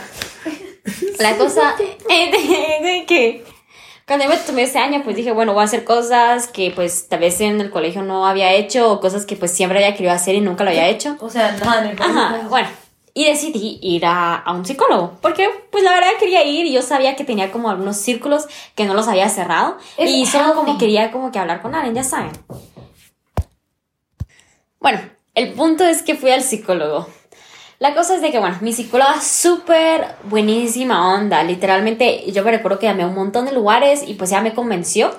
[1.18, 1.74] La cosa
[2.09, 3.44] es de, de que
[4.07, 7.09] cuando yo me tomé ese año, pues dije, bueno, voy a hacer cosas que pues
[7.09, 10.12] tal vez en el colegio no había hecho o cosas que pues siempre había querido
[10.14, 11.16] hacer y nunca lo había hecho.
[11.20, 12.48] O sea, nada en el Ajá, colegio.
[12.48, 12.68] bueno.
[13.18, 15.18] Y decidí ir a, a un psicólogo.
[15.20, 18.85] Porque, pues, la verdad quería ir y yo sabía que tenía como algunos círculos que
[18.85, 19.76] no los había cerrado.
[19.96, 22.31] Es y solo como quería como que hablar con alguien, ya saben.
[24.78, 25.00] Bueno,
[25.35, 27.09] el punto es que fui al psicólogo.
[27.81, 31.42] La cosa es de que, bueno, mi psicóloga súper buenísima onda.
[31.42, 34.54] Literalmente, yo me recuerdo que llamé a un montón de lugares y pues ya me
[34.54, 35.11] convenció.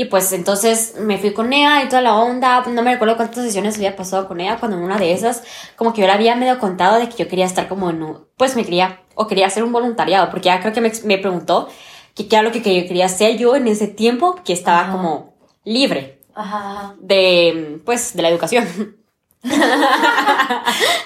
[0.00, 2.64] Y pues entonces me fui con ella y toda la onda.
[2.66, 5.42] No me recuerdo cuántas sesiones había pasado con ella cuando en una de esas,
[5.76, 8.26] como que yo le había medio contado de que yo quería estar como en un,
[8.38, 11.68] pues me quería, o quería hacer un voluntariado, porque ella creo que me, me preguntó
[12.14, 14.80] que qué era lo que, que yo quería hacer yo en ese tiempo que estaba
[14.80, 14.92] Ajá.
[14.92, 15.34] como
[15.64, 16.94] libre ajá.
[16.98, 18.96] de, pues, de la educación.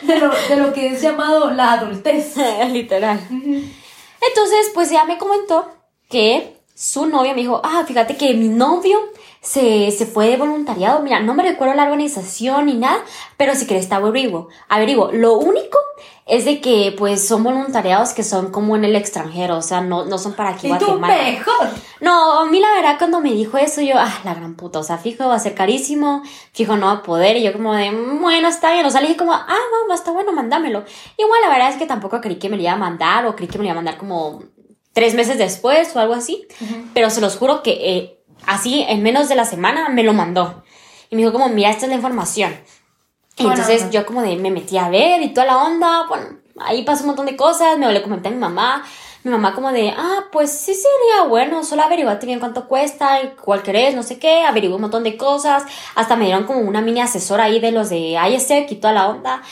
[0.02, 2.36] De lo, de lo que es llamado la adultez.
[2.70, 3.18] Literal.
[3.28, 5.68] Entonces, pues ella me comentó
[6.08, 8.98] que su novio me dijo, ah, fíjate que mi novio
[9.40, 11.00] se, se fue de voluntariado.
[11.02, 12.98] Mira, no me recuerdo la organización ni nada,
[13.36, 14.48] pero si quieres te averiguo.
[14.68, 15.10] Averiguo.
[15.12, 15.78] Lo único
[16.26, 20.06] es de que, pues, son voluntariados que son como en el extranjero, o sea, no,
[20.06, 21.14] no son para aquí Y tú Guatemala.
[21.22, 21.68] mejor.
[22.00, 24.82] No, a mí la verdad cuando me dijo eso, yo, ah, la gran puta, o
[24.82, 27.90] sea, fijo, va a ser carísimo, fijo, no va a poder, y yo como de,
[27.90, 29.46] "Mm, bueno, está bien, o sea, le dije como, ah,
[29.90, 30.82] va, está bueno, mándamelo.
[31.18, 33.46] Igual la verdad es que tampoco creí que me lo iba a mandar, o creí
[33.48, 34.42] que me lo iba a mandar como
[34.94, 36.46] tres meses después o algo así,
[36.94, 40.64] pero se los juro que eh, así, en menos de la semana, me lo mandó.
[41.10, 42.56] Y me dijo como, mira, esta es la información.
[43.36, 46.38] Y Buena entonces yo como de me metí a ver y toda la onda, bueno,
[46.60, 48.84] ahí pasó un montón de cosas, me le comenté a mi mamá,
[49.24, 53.62] mi mamá como de, ah, pues sí sería bueno, solo averiguate bien cuánto cuesta, cuál
[53.62, 55.64] querés, no sé qué, averigué un montón de cosas,
[55.96, 59.08] hasta me dieron como una mini asesora ahí de los de ISEC y toda la
[59.08, 59.42] onda.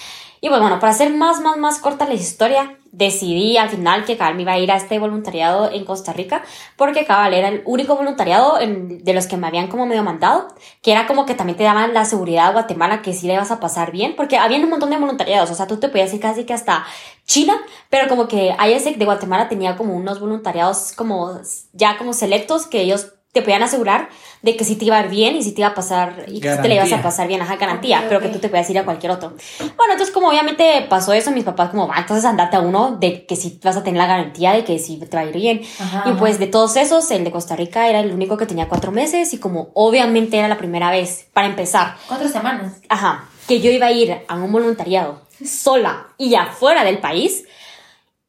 [0.44, 4.16] Y pues bueno, para hacer más, más, más corta la historia, decidí al final que
[4.16, 6.42] cabal me iba a ir a este voluntariado en Costa Rica,
[6.76, 10.48] porque cabal era el único voluntariado de los que me habían como medio mandado,
[10.82, 13.52] que era como que también te daban la seguridad a Guatemala que sí le ibas
[13.52, 16.18] a pasar bien, porque había un montón de voluntariados, o sea, tú te podías ir
[16.18, 16.84] casi que hasta
[17.24, 17.54] China,
[17.88, 21.38] pero como que ISEC de Guatemala tenía como unos voluntariados como
[21.72, 24.10] ya como selectos que ellos te podían asegurar
[24.42, 26.38] de que sí te iba a ir bien y si te iba a pasar y
[26.40, 27.02] que sí te le ibas a Garantía.
[27.02, 28.26] pasar bien, ajá, garantía, Ok, pero ok.
[28.26, 29.30] que tú te podías ir a cualquier otro.
[29.58, 33.24] Bueno, entonces como obviamente pasó eso, mis papás como, va, entonces andate a uno de
[33.24, 35.62] que sí vas a tener la garantía de que sí te va a ir bien.
[35.80, 38.68] Ajá, y pues de todos esos, el de Costa Rica era el único que tenía
[38.68, 42.74] cuatro meses y como obviamente era la primera vez, para empezar, Cuatro semanas.
[42.90, 47.44] ajá, que yo iba a ir a un voluntariado sola y afuera del país,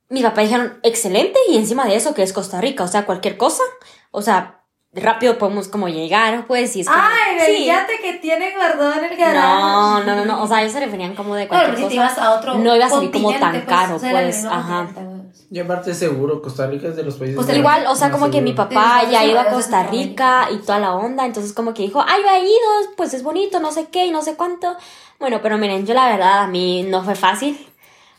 [0.10, 3.36] mis papás dijeron, excelente, y encima de eso que es Costa Rica, o sea, cualquier
[3.36, 3.63] cosa,
[4.12, 4.60] o sea,
[4.96, 7.52] rápido podemos como llegar, pues, y es como, Ay, sí.
[7.62, 9.62] el yate que tiene guardado en el garage.
[9.62, 11.96] No, no, no, no, o sea, ellos se referían como de Claro, cualquier si te
[11.96, 14.46] ibas a otro no iba a salir como tan caro, o sea, era el pues,
[14.46, 14.88] ajá.
[14.94, 15.24] güey.
[15.52, 17.36] Y aparte seguro, Costa Rica es de los países.
[17.36, 19.82] Pues Igual, o sea, como que mi papá Sí, ya sí, iba a sí, Costa
[19.84, 23.14] sí, sí, Rica y toda la onda, entonces como que dijo, ay, va ido, pues
[23.14, 24.76] es bonito, no sé qué y no sé cuánto.
[25.20, 27.68] Bueno, pero miren, yo la verdad a mí no fue fácil,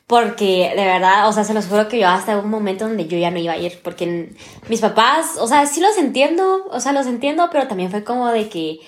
[0.06, 3.16] porque de verdad, o sea, se los juro que yo hasta un momento donde yo
[3.16, 4.34] ya no iba a ir, porque
[4.68, 8.28] mis papás, o sea, sí los entiendo, o sea, los entiendo, pero también fue como
[8.28, 8.80] de que,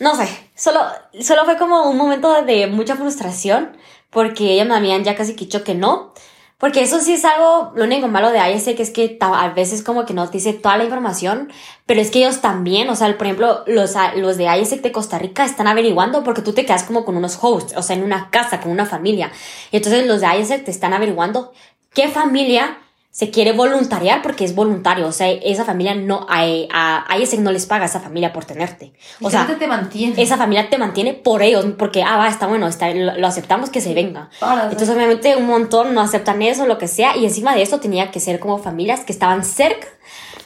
[0.00, 0.80] no sé, solo,
[1.20, 3.76] solo fue como un momento de mucha frustración,
[4.10, 6.12] porque ellos me habían ya casi dicho que no.
[6.58, 10.06] Porque eso sí es algo, lo único malo de ISEC es que a veces como
[10.06, 11.52] que no te dice toda la información,
[11.84, 15.18] pero es que ellos también, o sea, por ejemplo, los, los de ISEC de Costa
[15.18, 18.30] Rica están averiguando porque tú te quedas como con unos hosts, o sea, en una
[18.30, 19.32] casa, con una familia.
[19.72, 21.52] Y entonces los de ISEC te están averiguando
[21.92, 22.78] qué familia
[23.14, 27.52] se quiere voluntariar porque es voluntario, o sea, esa familia no, a, a, ISEC no
[27.52, 28.92] les paga a esa familia por tenerte.
[29.22, 30.20] O sea, te mantiene.
[30.20, 33.70] esa familia te mantiene por ellos, porque, ah, va, está bueno, está, lo, lo aceptamos
[33.70, 34.30] que se venga.
[34.40, 37.78] Para, Entonces, obviamente, un montón no aceptan eso, lo que sea, y encima de eso
[37.78, 39.86] tenía que ser como familias que estaban cerca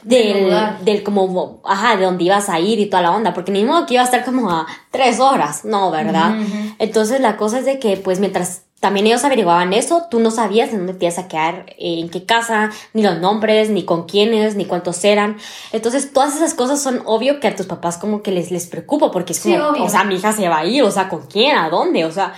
[0.03, 3.51] Del del, del como, ajá, de donde ibas a ir y toda la onda, porque
[3.51, 6.33] ni modo que iba a estar como a tres horas, no, ¿verdad?
[6.33, 6.75] Ujú, ujú.
[6.79, 10.71] Entonces, la cosa es de que, pues, mientras también ellos averiguaban eso, tú no sabías
[10.71, 14.07] en dónde te ibas a quedar, eh, en qué casa, ni los nombres, ni con
[14.07, 15.37] quiénes, ni cuántos eran.
[15.73, 19.11] Entonces, todas esas cosas son obvio que a tus papás como que les, les preocupa,
[19.11, 21.57] porque es como, o sea, mi hija se va a ir, o sea, ¿con quién?
[21.57, 22.05] ¿A dónde?
[22.05, 22.35] O sea,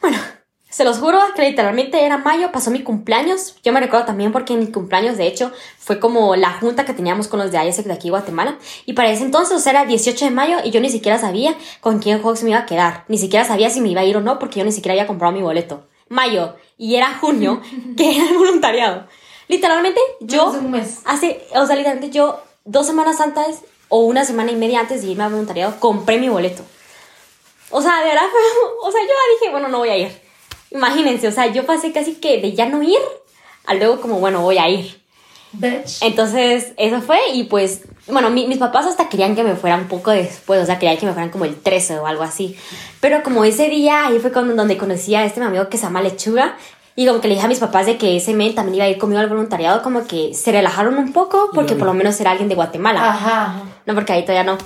[0.00, 0.18] bueno,
[0.72, 3.56] se los juro que literalmente era mayo, pasó mi cumpleaños.
[3.62, 6.94] Yo me recuerdo también porque en mi cumpleaños, de hecho, fue como la junta que
[6.94, 8.56] teníamos con los de ISEC de aquí Guatemala.
[8.86, 11.54] Y para ese entonces, o sea, era 18 de mayo y yo ni siquiera sabía
[11.82, 13.04] con quién Hawks me iba a quedar.
[13.08, 15.06] Ni siquiera sabía si me iba a ir o no porque yo ni siquiera había
[15.06, 15.82] comprado mi boleto.
[16.08, 16.56] Mayo.
[16.78, 17.60] Y era junio,
[17.98, 19.06] que era el voluntariado.
[19.48, 21.00] Literalmente, yo Hace un mes.
[21.04, 25.08] hace, o sea, literalmente yo dos semanas antes o una semana y media antes de
[25.08, 26.62] irme a voluntariado, compré mi boleto.
[27.68, 28.24] O sea, de verdad,
[28.82, 29.08] o sea, yo
[29.38, 30.21] dije, bueno, no voy a ir.
[30.74, 32.98] Imagínense, o sea, yo pasé casi que de ya no ir
[33.66, 35.00] a luego como, bueno, voy a ir.
[35.52, 35.98] Bitch.
[36.02, 39.86] Entonces, eso fue y pues, bueno, mi- mis papás hasta querían que me fuera un
[39.86, 42.56] poco después, o sea, querían que me fueran como el 13 o algo así.
[43.00, 45.82] Pero como ese día, ahí fue cuando, donde conocí a este mi amigo que se
[45.84, 46.56] llama Lechuga.
[46.94, 48.88] Y como que le dije a mis papás de que ese men también iba a
[48.88, 52.30] ir conmigo al voluntariado, como que se relajaron un poco porque por lo menos era
[52.32, 53.08] alguien de Guatemala.
[53.10, 53.42] Ajá.
[53.46, 53.62] ajá.
[53.86, 54.58] No, porque ahí todavía no.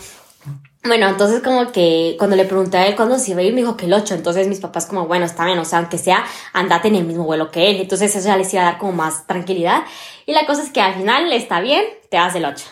[0.87, 3.61] Bueno, entonces como que cuando le pregunté a él cuándo se iba a ir, me
[3.61, 4.14] dijo que el 8.
[4.14, 7.25] Entonces mis papás como, bueno, está bien, o sea, aunque sea, andate en el mismo
[7.25, 7.81] vuelo que él.
[7.81, 9.83] Entonces eso ya les iba a dar como más tranquilidad.
[10.27, 12.64] Y la cosa es que al final está bien, te vas el 8.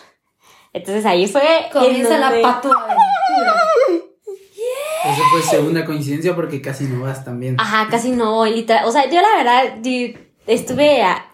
[0.72, 1.66] Entonces ahí fue...
[1.66, 3.62] en Comienza la patua aventura.
[5.04, 7.56] Eso fue segunda coincidencia porque casi no vas también.
[7.60, 8.86] Ajá, casi no, literal.
[8.86, 11.26] O sea, yo la verdad di- estuve, a-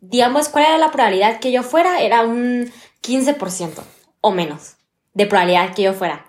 [0.00, 2.00] digamos, ¿cuál era la probabilidad que yo fuera?
[2.00, 2.72] Era un
[3.02, 3.82] 15%
[4.22, 4.76] o menos
[5.14, 6.24] de probabilidad que yo fuera.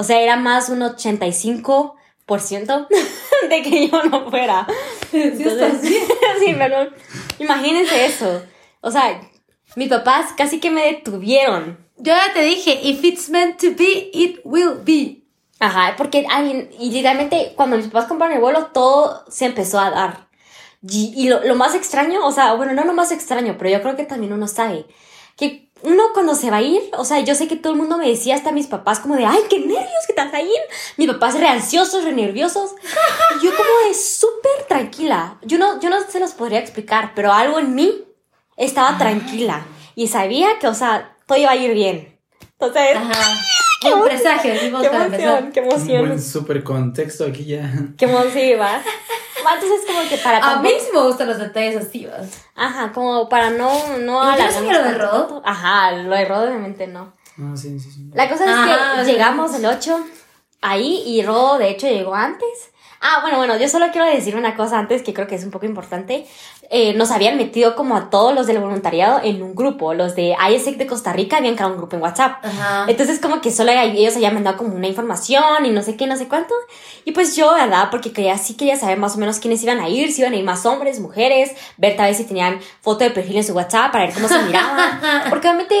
[0.00, 2.88] O sea, era más un 85%
[3.50, 4.66] de que yo no fuera.
[5.12, 5.82] Entonces,
[6.40, 6.88] sí, pero
[7.38, 8.42] imagínense eso.
[8.80, 9.20] O sea,
[9.76, 11.86] mis papás casi que me detuvieron.
[11.98, 15.22] Yo ya te dije, if it's meant to be, it will be.
[15.58, 19.90] Ajá, porque ay, y literalmente cuando mis papás compraron el vuelo, todo se empezó a
[19.90, 20.28] dar.
[20.80, 23.82] Y, y lo, lo más extraño, o sea, bueno, no lo más extraño, pero yo
[23.82, 24.86] creo que también uno sabe
[25.36, 27.96] que uno cuando se va a ir, o sea, yo sé que todo el mundo
[27.96, 30.60] me decía, hasta mis papás, como de, ay, qué nervios que te vas a ir.
[30.96, 32.72] Mis papás re ansiosos, re nerviosos.
[33.36, 35.38] Y yo como de súper tranquila.
[35.42, 38.04] Yo no, yo no se los podría explicar, pero algo en mí
[38.56, 39.64] estaba tranquila.
[39.94, 42.18] Y sabía que, o sea, todo iba a ir bien.
[42.58, 43.49] Entonces, Ajá.
[43.82, 46.06] Un presagio, qué emoción, qué Un emoción.
[46.06, 47.72] buen super contexto aquí ya.
[47.96, 48.80] Qué emoción, sí, va.
[49.54, 50.38] Entonces, como que para.
[50.38, 52.44] A mí sí me gustan los detalles vas.
[52.54, 53.98] Ajá, como para no.
[53.98, 54.98] no ¿Y alargarnos tú sabes lo de.
[54.98, 55.42] Rodo?
[55.44, 57.12] Ajá, lo de Rodo, obviamente no.
[57.38, 58.10] Ah, sí, sí, sí.
[58.12, 59.12] La cosa es que sí.
[59.12, 60.06] llegamos el 8
[60.60, 62.70] ahí y Rodo, de hecho, llegó antes.
[63.00, 65.50] Ah, bueno, bueno, yo solo quiero decir una cosa antes que creo que es un
[65.50, 66.26] poco importante.
[66.72, 69.92] Eh, nos habían metido como a todos los del voluntariado en un grupo.
[69.92, 72.44] Los de ISEC de Costa Rica habían creado un grupo en WhatsApp.
[72.44, 72.84] Ajá.
[72.86, 76.16] Entonces como que solo ellos habían mandado como una información y no sé qué, no
[76.16, 76.54] sé cuánto.
[77.04, 77.88] Y pues yo, ¿verdad?
[77.90, 80.36] Porque quería, sí quería saber más o menos quiénes iban a ir, si iban a
[80.36, 83.90] ir más hombres, mujeres, ver tal vez si tenían foto de perfil en su WhatsApp
[83.90, 85.00] para ver cómo se miraban.
[85.28, 85.74] Porque obviamente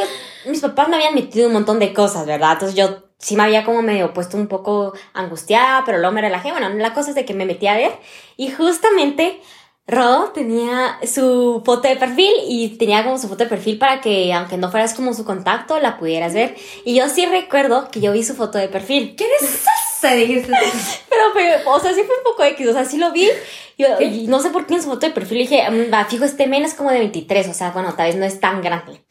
[0.46, 2.54] mis papás me habían metido un montón de cosas, ¿verdad?
[2.54, 6.50] Entonces yo sí me había como medio puesto un poco angustiada, pero luego me relajé.
[6.50, 7.92] Bueno, la cosa es de que me metí a ver
[8.36, 9.40] y justamente...
[9.86, 14.32] Rodo tenía su foto de perfil y tenía como su foto de perfil para que,
[14.32, 16.54] aunque no fueras como su contacto, la pudieras ver.
[16.84, 19.14] Y yo sí recuerdo que yo vi su foto de perfil.
[19.16, 20.14] ¿Quién es esa?
[20.14, 20.52] Dijiste.
[21.10, 23.28] Pero, pero, o sea, sí fue un poco X, o sea, sí lo vi.
[23.76, 26.24] Yo, y no sé por qué en su foto de perfil dije, "Mm, va, fijo,
[26.24, 29.04] este men es como de 23, o sea, bueno, tal vez no es tan grande.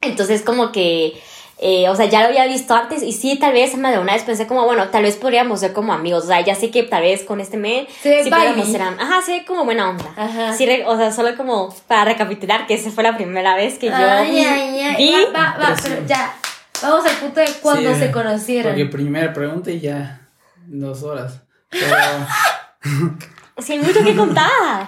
[0.00, 1.20] Entonces, como que,
[1.60, 4.12] eh, o sea, ya lo había visto antes y sí, tal vez más de una
[4.14, 6.84] vez pensé como, bueno, tal vez podríamos ser como amigos, o sea, ya sé que
[6.84, 10.04] tal vez con este men Se ve sí podríamos ser Ajá, sí, como buena onda.
[10.16, 10.52] Ajá.
[10.52, 13.86] Sí, re- o sea, solo como para recapitular que esa fue la primera vez que
[13.88, 14.96] yo Ay, ay, ay.
[14.96, 15.12] vi.
[15.34, 16.34] Va, va, va, pero ya.
[16.80, 18.72] Vamos al punto de cuando Sí, se conocieron.
[18.72, 20.20] Porque primera pregunta y ya
[20.66, 21.40] dos horas.
[21.70, 21.86] Pero,
[23.58, 24.86] Sí, hay mucho que contar.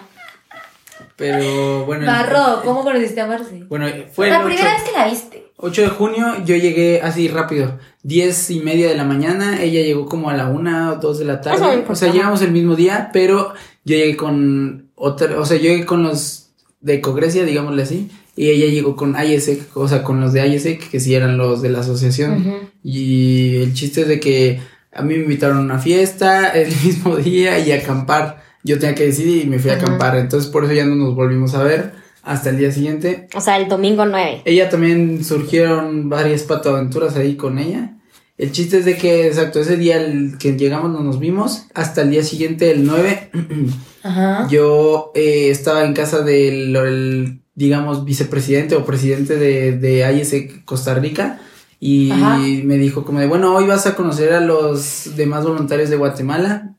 [1.17, 2.03] pero bueno.
[2.03, 3.65] el- Barro, ¿cómo conociste a Marcy?
[3.65, 5.50] Bueno, fue el La 8, primera vez que la viste.
[5.63, 10.07] 8 de junio, yo llegué así rápido, 10 y media de la mañana, ella llegó
[10.07, 13.11] como a la 1 o 2 de la tarde, o sea, llegamos el mismo día,
[13.13, 13.53] pero
[13.85, 18.49] yo llegué con otra, o sea, yo llegué con los de Cogrecia, digámosle así, y
[18.49, 21.69] ella llegó con ISEC, o sea, con los de ISEC, que sí eran los de
[21.69, 24.61] la asociación, y el chiste es de que
[24.93, 28.95] a mí me invitaron a una fiesta el mismo día y a acampar, yo tenía
[28.95, 31.63] que decidir y me fui a acampar, entonces por eso ya no nos volvimos a
[31.63, 33.29] ver hasta el día siguiente.
[33.35, 34.43] O sea, el domingo 9.
[34.45, 37.97] Ella también surgieron varias patoaventuras ahí con ella.
[38.41, 41.67] El chiste es de que, exacto, ese día el que llegamos no nos vimos.
[41.75, 43.31] Hasta el día siguiente, el 9,
[44.03, 44.49] Ajá.
[44.51, 50.95] yo eh, estaba en casa del, el, digamos, vicepresidente o presidente de, de IS Costa
[50.95, 51.39] Rica.
[51.79, 52.39] Y Ajá.
[52.39, 56.77] me dijo como de, bueno, hoy vas a conocer a los demás voluntarios de Guatemala.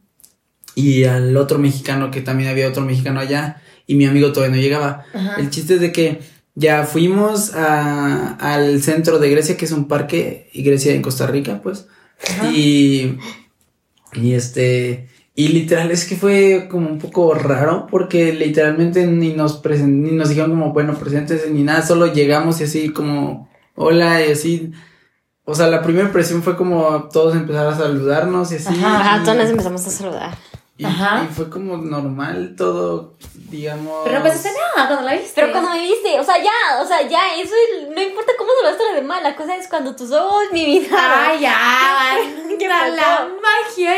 [0.74, 3.62] Y al otro mexicano, que también había otro mexicano allá.
[3.88, 5.06] Y mi amigo todavía no llegaba.
[5.14, 5.36] Ajá.
[5.38, 6.22] El chiste es de que
[6.56, 11.28] ya fuimos a- al centro de Grecia, que es un parque, y Grecia en Costa
[11.28, 11.88] Rica, pues.
[12.30, 12.52] Ajá.
[12.52, 13.18] Y,
[14.14, 19.62] y este, y literal es que fue como un poco raro, porque literalmente ni nos
[19.66, 24.32] ni nos dijeron como, bueno, presentes ni nada, solo llegamos y así como, hola, y
[24.32, 24.72] así.
[25.44, 28.68] O sea, la primera impresión fue como todos empezaron a saludarnos y así.
[28.84, 30.38] Ajá, y- todos nos empezamos a saludar.
[30.82, 31.28] Y, Ajá.
[31.30, 33.14] y fue como normal todo,
[33.52, 34.02] digamos.
[34.04, 35.34] Pero no pensaste nada cuando la viste.
[35.36, 38.50] Pero cuando me viste, o sea, ya, o sea, ya, eso es- no importa cómo
[38.58, 40.98] se lo hagas a los demás, la cosa es cuando tus ojos, mi vida.
[41.28, 42.18] Ay, ya,
[42.60, 43.30] ¿Qué la pasó?
[43.44, 43.94] magia.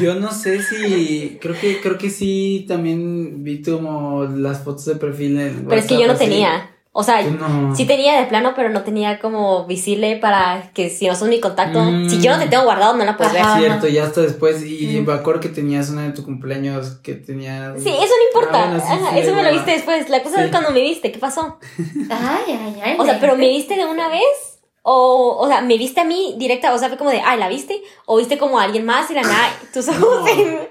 [0.00, 1.38] Yo no sé si.
[1.40, 5.86] Creo que, creo que sí también vi como las fotos de perfil en Pero es
[5.86, 6.24] que yo no así.
[6.24, 6.70] tenía.
[6.98, 7.76] O sea, no.
[7.76, 11.40] sí tenía de plano, pero no tenía como visible para que si no son mi
[11.40, 12.08] contacto, Mm.
[12.08, 13.58] si yo no te tengo guardado, no la puedes Ajá.
[13.60, 13.68] ver.
[13.68, 14.64] Cierto, ya hasta después.
[14.64, 15.06] Y Mm.
[15.06, 17.74] me acuerdo que tenías una de tu cumpleaños que tenías.
[17.82, 18.62] Sí, eso no importa.
[18.62, 20.08] Ah, bueno, sí, Ajá, sí, eso me lo viste después.
[20.08, 20.42] La cosa Sí.
[20.44, 21.58] es cuando me viste, ¿qué pasó?
[22.10, 22.96] Ay, ay, ay.
[22.98, 24.45] O sea, pero ¿me viste de una vez?
[24.88, 26.72] O, o sea, ¿me viste a mí directa?
[26.72, 27.82] O sea, fue como de, ay, ¿la viste?
[28.04, 30.24] ¿O viste como a alguien más y la nada, tus ojos No,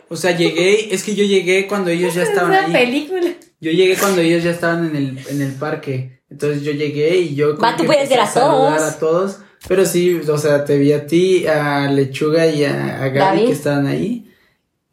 [0.08, 2.72] o sea, llegué, es que yo llegué cuando ellos ya Es estaban una ahí.
[2.72, 3.30] película.
[3.60, 6.22] Yo llegué cuando ellos ya estaban en el, en el parque.
[6.30, 8.82] Entonces yo llegué y yo Va, tú puedes ver a todos.
[8.82, 9.40] a todos.
[9.68, 13.52] Pero sí, o sea, te vi a ti, a Lechuga y a, a Gaby que
[13.52, 14.32] estaban ahí.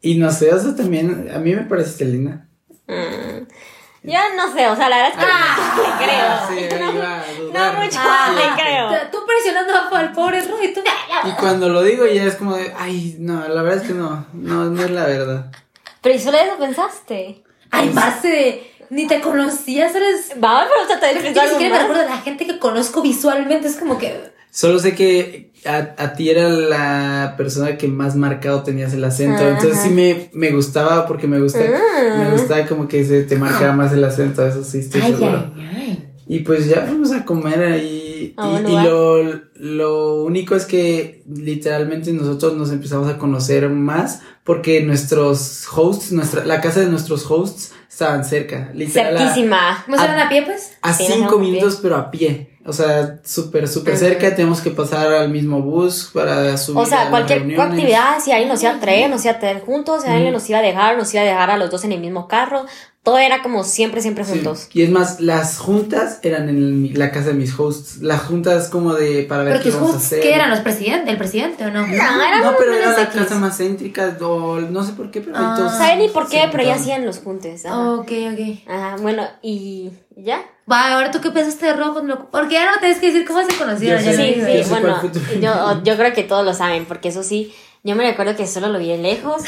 [0.01, 2.49] Y no sé, o sea, también a mí me pareciste linda.
[2.87, 3.32] Mm.
[4.03, 6.69] Yo no sé, o sea, la verdad es que Ah, no te creo.
[6.69, 7.73] Sí, iba a dudar.
[7.73, 8.89] No mucho, Ah, te creo.
[9.11, 10.81] Tú presionando al pobre Roy y tú.
[11.25, 14.25] Y cuando lo digo ya es como de, ay, no, la verdad es que no,
[14.33, 15.51] no, no es la verdad.
[16.01, 17.43] Pero ¿y solo eso pensaste?
[17.71, 20.33] Ay, Marce, ni te conocía, ¿sabes?
[20.35, 23.69] Vamos, pero o sea, te ni siquiera me recuerdo de la gente que conozco visualmente.
[23.69, 24.33] Es como que.
[24.51, 29.43] Solo sé que a, a ti era la persona que más marcado tenías el acento.
[29.43, 29.49] Ajá.
[29.49, 32.19] Entonces sí me, me gustaba porque me gusta, Mm.
[32.19, 35.51] me gustaba como que se te marcaba más el acento, eso sí estoy Ay, seguro.
[35.57, 36.09] ay, ay.
[36.27, 38.33] Y pues ya fuimos a comer ahí.
[38.37, 39.21] A y lo,
[39.55, 46.45] lo único es que literalmente nosotros nos empezamos a conocer más porque nuestros hosts, nuestra,
[46.45, 48.71] la casa de nuestros hosts estaban cerca.
[48.73, 49.15] Literal.
[49.15, 49.83] a- Cerquísima.
[49.85, 50.71] ¿Cómo van a pie, pues?
[50.81, 51.51] A Sí, cinco a pie.
[51.51, 52.52] minutos, pero a pie.
[52.65, 54.33] O sea, súper, súper cerca.
[54.35, 56.81] Tenemos que pasar al mismo bus para subir.
[56.81, 57.67] O sea, cualquier reuniones.
[57.73, 60.33] actividad, si alguien nos iba a traer, nos iba a traer juntos, si alguien Mm.
[60.33, 62.65] nos iba a dejar, nos iba a dejar a los dos en el mismo carro.
[63.03, 64.31] Todo era como siempre, siempre Sí.
[64.31, 64.69] juntos.
[64.71, 67.97] Y es más, las juntas eran en la casa de mis hosts.
[68.01, 70.21] Las juntas como de para ver Pero qué tus vamos a hacer.
[70.21, 70.49] ¿qué eran?
[70.49, 71.09] ¿Los presidentes?
[71.09, 71.85] ¿El presidente o no?
[71.85, 73.13] No, eran No, unos pero era la X.
[73.13, 75.53] casa más céntrica, o no sé por qué, pero Ah.
[75.57, 76.47] todos ¿Saben ni por qué?
[76.49, 77.65] Pero ya hacían los juntes.
[77.65, 77.91] Ajá.
[77.95, 78.69] Ok, ok.
[78.69, 80.41] Ajá, bueno, y ya.
[80.71, 83.57] Va, ahora tú qué pensaste de lo- Porque ya no tienes que decir cómo se
[83.57, 84.01] conocieron.
[84.03, 85.01] Ya sé, Sí, sí, bueno,
[85.41, 88.69] yo, yo creo que todos lo saben, porque eso sí, yo me recuerdo que solo
[88.69, 89.43] lo vi de lejos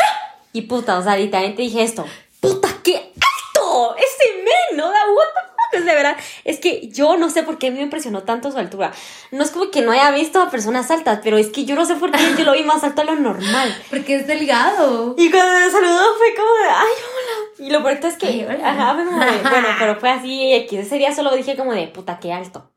[0.51, 2.05] y puta, o sea, literalmente dije esto,
[2.41, 4.89] puta, qué alto, ese men, ¿no?
[4.91, 5.44] Da what
[5.75, 7.83] the fuck, es de verdad, es que yo no sé por qué a mí me
[7.83, 8.91] impresionó tanto su altura,
[9.31, 11.85] no es como que no haya visto a personas altas, pero es que yo no
[11.85, 13.75] sé por qué yo lo vi más alto de lo normal.
[13.89, 15.15] Porque es delgado.
[15.17, 17.67] Y cuando me saludó fue como de, ay, hola.
[17.67, 18.69] Y lo peor es que, Ay, hola.
[18.69, 20.79] ajá, bueno, pero fue así, X.
[20.79, 22.71] ese día solo dije como de, puta, qué alto.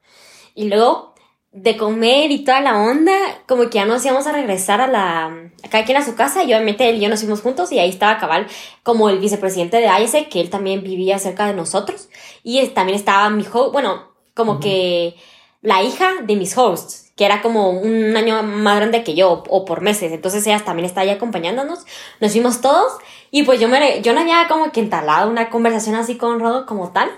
[0.55, 1.15] Y luego,
[1.53, 5.25] de comer y toda la onda, como que ya nos íbamos a regresar a la,
[5.27, 7.79] a cada quien a su casa, y obviamente él y yo nos fuimos juntos, y
[7.79, 8.47] ahí estaba cabal
[8.83, 12.09] como el vicepresidente de AISE, que él también vivía cerca de nosotros,
[12.43, 15.17] y es- también estaba mi host, bueno, como que
[15.63, 19.65] la hija de mis hosts, que era como un año más grande que yo, o
[19.65, 20.13] por meses.
[20.13, 21.85] Entonces ella también estaba ahí acompañándonos.
[22.21, 22.93] Nos fuimos todos.
[23.33, 26.65] Y pues yo me yo no había como que entalado una conversación así con Rodo
[26.65, 27.11] como tal.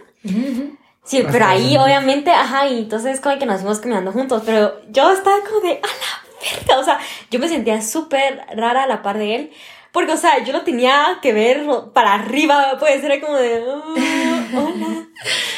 [1.05, 4.43] Sí, Hasta pero ahí obviamente, ajá, y entonces como que nos fuimos caminando juntos.
[4.45, 6.79] Pero yo estaba como de, a la verga.
[6.81, 6.99] O sea,
[7.31, 9.53] yo me sentía súper rara a la par de él.
[9.93, 13.83] Porque, o sea, yo lo tenía que ver para arriba, pues era como de, "Oh,
[14.55, 15.07] hola.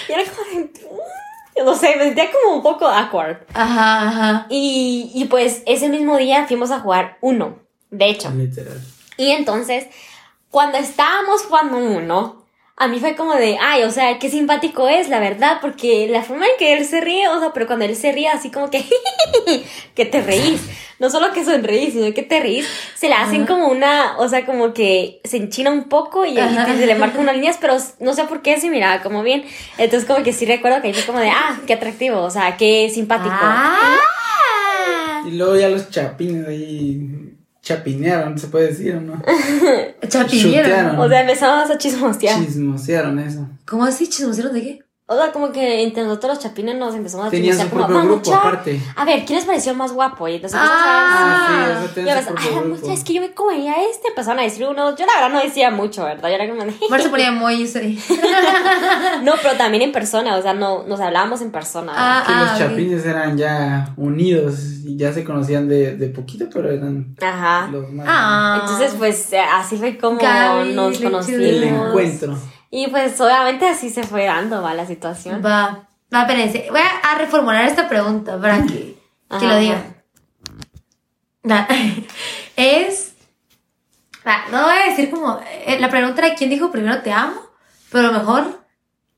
[0.09, 3.39] Y era como de, "Mm", no sé, me sentía como un poco awkward.
[3.53, 4.47] Ajá, ajá.
[4.49, 7.59] Y, y pues ese mismo día fuimos a jugar uno,
[7.91, 8.31] de hecho.
[8.31, 8.81] Literal.
[9.19, 9.87] Y entonces,
[10.51, 12.42] cuando estábamos jugando uno,
[12.77, 16.23] a mí fue como de, ay, o sea, qué simpático es, la verdad, porque la
[16.23, 18.71] forma en que él se ríe, o sea, pero cuando él se ríe así como
[18.71, 18.85] que,
[19.95, 20.63] que te reís,
[20.99, 24.47] no solo que sonreís, sino que te reís, se le hacen como una, o sea,
[24.47, 28.15] como que se enchina un poco y, y se le marcan unas líneas, pero no
[28.15, 29.45] sé por qué se miraba como bien.
[29.79, 32.57] Entonces, como que sí recuerdo que ahí fue como de, ah, qué atractivo, o sea,
[32.57, 33.35] qué simpático.
[33.35, 33.99] Ah.
[35.27, 39.23] Y luego ya los chapines ahí chapinearon, se puede decir o no.
[40.09, 40.65] Chapiñero.
[40.65, 40.99] Chutearon.
[40.99, 42.45] O sea, empezamos a chismosear.
[42.45, 43.49] Chismosearon eso.
[43.67, 44.09] ¿Cómo así?
[44.09, 44.82] ¿Chismosearon de qué?
[45.13, 48.01] O sea, como que entre nosotros los chapines nos empezamos a Tenían su chismosear como,
[48.01, 48.81] propio grupo "Mamucha, aparte.
[48.97, 50.29] A ver, ¿quién les pareció más guapo?
[50.29, 51.47] Y entonces Ah.
[51.49, 51.95] sí, o sea, empezaron a...
[51.95, 54.09] tenían Y su empezaron, propio "Ay, es que yo me comería a este.
[54.09, 54.97] Empezaron a decir uno.
[54.97, 56.29] Yo la verdad no decía mucho, ¿verdad?
[56.29, 56.65] Yo era como.
[56.91, 58.03] Mar se ponía muy ahí.
[59.23, 60.37] No, pero también en persona.
[60.37, 61.93] O sea, no, nos hablábamos en persona.
[61.95, 62.59] Ah, Que los ok.
[62.59, 67.69] chapines eran ya unidos y ya se conocían de, de poquito, pero eran Ajá.
[67.71, 68.07] los más.
[68.09, 68.59] Ah.
[68.63, 71.41] Entonces, pues, así fue como Gaby, nos conocimos.
[71.41, 72.37] el encuentro.
[72.75, 74.73] Y pues, obviamente, así se fue dando, ¿va?
[74.73, 75.43] La situación.
[75.45, 75.87] Va.
[76.13, 76.69] Va, espérense.
[76.71, 78.97] Voy a, a reformular esta pregunta para que, que
[79.29, 79.97] Ajá, lo digan.
[81.49, 81.69] Va.
[82.57, 83.13] Es.
[84.27, 85.39] Va, no voy a decir como.
[85.67, 87.41] eh, la pregunta era: ¿quién dijo primero te amo?
[87.91, 88.65] Pero mejor,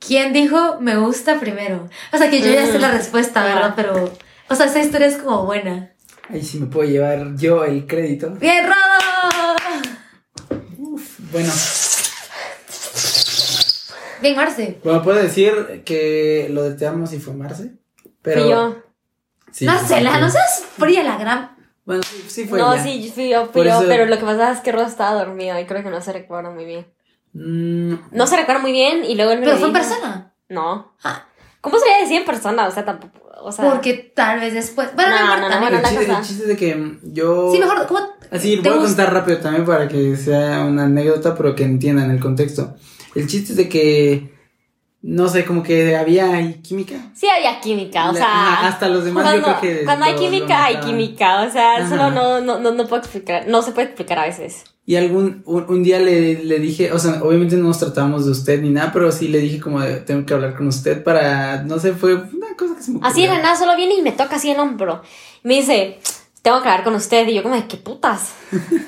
[0.01, 1.89] ¿quién dijo me gusta primero?
[2.13, 3.75] O sea, que yo ya sé la respuesta, ¿verdad?
[3.77, 4.13] Pero.
[4.49, 5.93] O sea, esa historia es como buena.
[6.29, 8.31] Ahí sí me puedo llevar yo el crédito.
[8.31, 9.57] ¡Bien, Rodo!
[10.79, 11.53] Uf, bueno.
[14.85, 17.73] Bueno, puedo decir que lo de te amo sí fue Marce.
[18.23, 18.41] Pero.
[18.41, 18.77] Fui yo.
[19.53, 21.51] Sí, no sé, la, no seas fría la gran.
[21.85, 22.59] Bueno, sí, sí fue.
[22.59, 22.83] no, ella.
[22.83, 25.59] sí, fui yo, fui yo, eso- pero lo que pasa es que Rosa estaba dormido
[25.61, 26.87] y creo que no se recuerda muy bien.
[27.35, 30.33] Mm, No se recuerda muy bien y luego él me Pero fue en persona.
[30.49, 30.95] No.
[31.05, 31.25] Ah,
[31.61, 32.67] ¿Cómo se decir en persona?
[32.67, 33.21] O sea, tampoco.
[33.43, 34.95] O sea, porque tal vez después.
[34.95, 37.51] Bueno, no, No, no, no, el, la chiste, el chiste es de que yo.
[37.53, 38.01] Sí, mejor, ¿cómo?
[38.31, 42.21] Así, voy a contar rápido también para que sea una anécdota, pero que entiendan el
[42.21, 42.75] contexto.
[43.15, 44.35] El chiste es de que.
[45.07, 46.95] No sé, como que había ahí química.
[47.15, 48.67] sí había química, o La- sea.
[48.69, 49.85] hasta los demás cuando, yo creo que.
[49.85, 51.89] Cuando hay lo- química, lo hay química, o sea, Ajá.
[51.91, 54.65] solo no, no, no, no puedo explicar, no se puede explicar a veces.
[54.87, 58.31] Y algún, un, un día le, le dije, o sea, obviamente no nos tratamos de
[58.33, 61.79] usted ni nada, pero sí le dije como tengo que hablar con usted para, no
[61.79, 63.13] sé, fue una cosa que se me ocurrió.
[63.13, 65.03] Así de nada, solo viene y me toca así el hombro.
[65.43, 65.99] Me dice,
[66.41, 67.29] tengo que hablar con usted.
[67.29, 68.33] Y yo como de, ¿qué putas?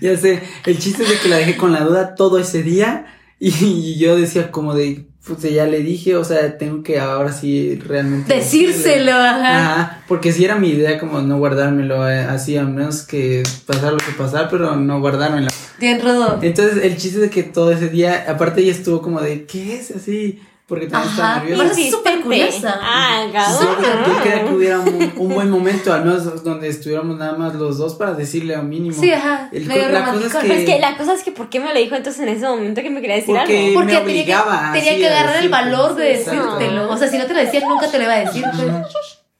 [0.00, 3.06] Ya sé, el chiste es de que la dejé con la duda todo ese día
[3.48, 7.76] y, yo decía como de, pues ya le dije, o sea, tengo que ahora sí
[7.76, 8.34] realmente...
[8.34, 9.58] Decírselo, ajá.
[9.58, 13.92] Ajá, porque si era mi idea como no guardármelo eh, así, a menos que pasar
[13.92, 15.48] lo que pasar, pero no guardármelo.
[15.78, 16.38] Bien, Rodo.
[16.40, 19.90] Entonces el chiste de que todo ese día, aparte ella estuvo como de, ¿qué es
[19.90, 20.40] así?
[20.66, 21.62] Porque también estaba nerviosa.
[21.62, 22.78] pero es súper curiosa.
[22.80, 23.26] Ah,
[23.60, 27.76] Yo, quería que hubiera un, un buen momento, al menos donde estuviéramos nada más los
[27.76, 28.98] dos para decirle al mínimo.
[28.98, 29.50] Sí, ajá.
[29.52, 31.50] El medio co- la cosa es que- Pero es que la cosa es que, ¿por
[31.50, 33.74] qué me lo dijo entonces en ese momento que me quería decir Porque- algo?
[33.74, 36.90] Porque me tenía obligaba que, tenía que a agarrar el valor de decírtelo.
[36.90, 38.42] O sea, si no te lo decía, nunca te lo iba a decir.
[38.42, 38.66] pues.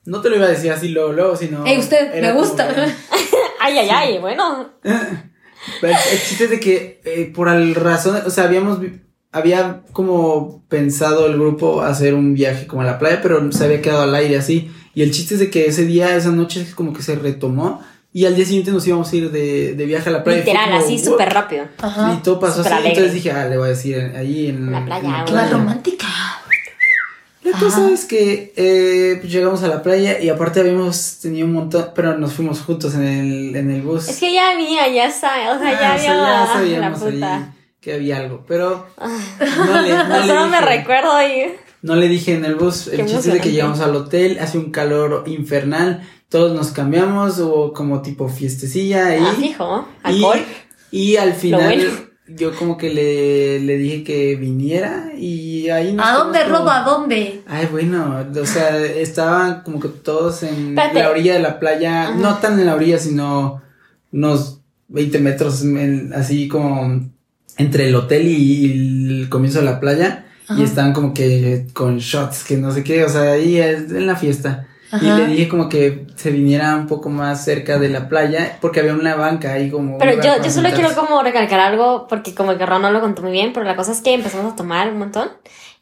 [0.04, 1.64] No te lo iba a decir así luego, luego, sino.
[1.64, 2.68] Ey, usted, me gusta.
[3.60, 4.74] Ay, ay, ay, bueno.
[5.80, 8.78] Pero el, el chiste es de que, eh, por el razón, o sea, habíamos.
[9.34, 13.82] Había como pensado el grupo hacer un viaje como a la playa, pero se había
[13.82, 14.70] quedado al aire así.
[14.94, 17.82] Y el chiste es de que ese día, esa noche, como que se retomó.
[18.12, 20.38] Y al día siguiente nos íbamos a ir de, de viaje a la playa.
[20.44, 21.64] Literal, como, así súper rápido.
[21.78, 22.14] Ajá.
[22.16, 22.70] Y todo pasó así.
[22.70, 22.90] alegre.
[22.90, 25.24] Entonces dije, ah, le voy a decir ahí en, la playa, en.
[25.24, 26.06] Qué más romántica.
[27.42, 31.52] La cosa es que eh, pues llegamos a la playa y aparte habíamos tenido un
[31.54, 34.08] montón, pero nos fuimos juntos en el, en el bus.
[34.08, 36.46] Es que ya había, ya sabe, o sea, ya Ah, o había sea, ya la
[36.46, 37.36] sabíamos puta.
[37.36, 37.44] ahí
[37.84, 41.52] que había algo, pero no le, no le Solo me dije, recuerdo y...
[41.82, 44.38] no le dije en el bus, el Qué chiste es de que llegamos al hotel,
[44.40, 49.20] hace un calor infernal, todos nos cambiamos, hubo como tipo fiestecilla ahí.
[49.22, 50.38] Ah, fijo, y, alcohol.
[50.90, 51.90] y al final bueno.
[52.26, 56.70] yo como que le, le dije que viniera y ahí nos ¿A dónde, como- Rodo?
[56.70, 57.42] ¿A dónde?
[57.46, 60.98] Ay, bueno, o sea, estaban como que todos en Espérate.
[61.00, 62.14] la orilla de la playa, Ajá.
[62.14, 63.62] no tan en la orilla, sino
[64.10, 67.12] unos 20 metros, en- así como
[67.58, 70.60] entre el hotel y, el comienzo de la playa, Ajá.
[70.60, 74.06] y estaban como que con shots, que no sé qué, o sea, ahí es en
[74.06, 74.66] la fiesta.
[75.00, 78.80] Y le dije como que se viniera un poco más cerca de la playa, porque
[78.80, 79.98] había una banca ahí como...
[79.98, 83.22] Pero yo, yo solo quiero como recalcar algo, porque como que Ron no lo contó
[83.22, 85.30] muy bien, pero la cosa es que empezamos a tomar un montón.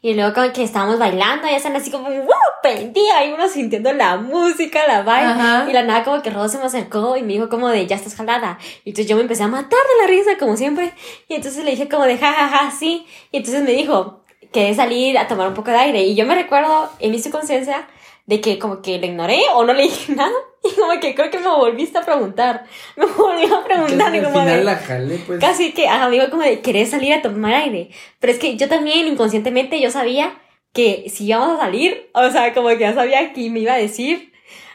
[0.01, 2.52] Y luego como que estábamos bailando, y están así como, ¡wow!
[2.63, 5.31] Prendía, y uno sintiendo la música, la vibe.
[5.31, 5.65] Ajá.
[5.69, 7.97] Y la nada como que Ron se me acercó y me dijo como de, ya
[7.97, 8.57] estás jalada.
[8.83, 10.93] Y entonces yo me empecé a matar de la risa, como siempre.
[11.27, 13.05] Y entonces le dije como de, ja, ja, ja, sí.
[13.31, 16.03] Y entonces me dijo que salir a tomar un poco de aire.
[16.03, 17.87] Y yo me recuerdo en mi subconsciencia
[18.25, 20.31] de que como que le ignoré o no le dije nada.
[20.63, 22.63] Y como que creo que me volviste a preguntar.
[22.95, 24.15] Me volvió a preguntar.
[24.15, 25.41] Y al como final de, la jalé, pues.
[25.41, 27.89] Casi que, ajá, digo como de querer salir a tomar aire.
[28.21, 30.39] Pero es que yo también inconscientemente yo sabía
[30.73, 33.77] que si íbamos a salir, o sea, como que ya sabía que me iba a
[33.77, 34.31] decir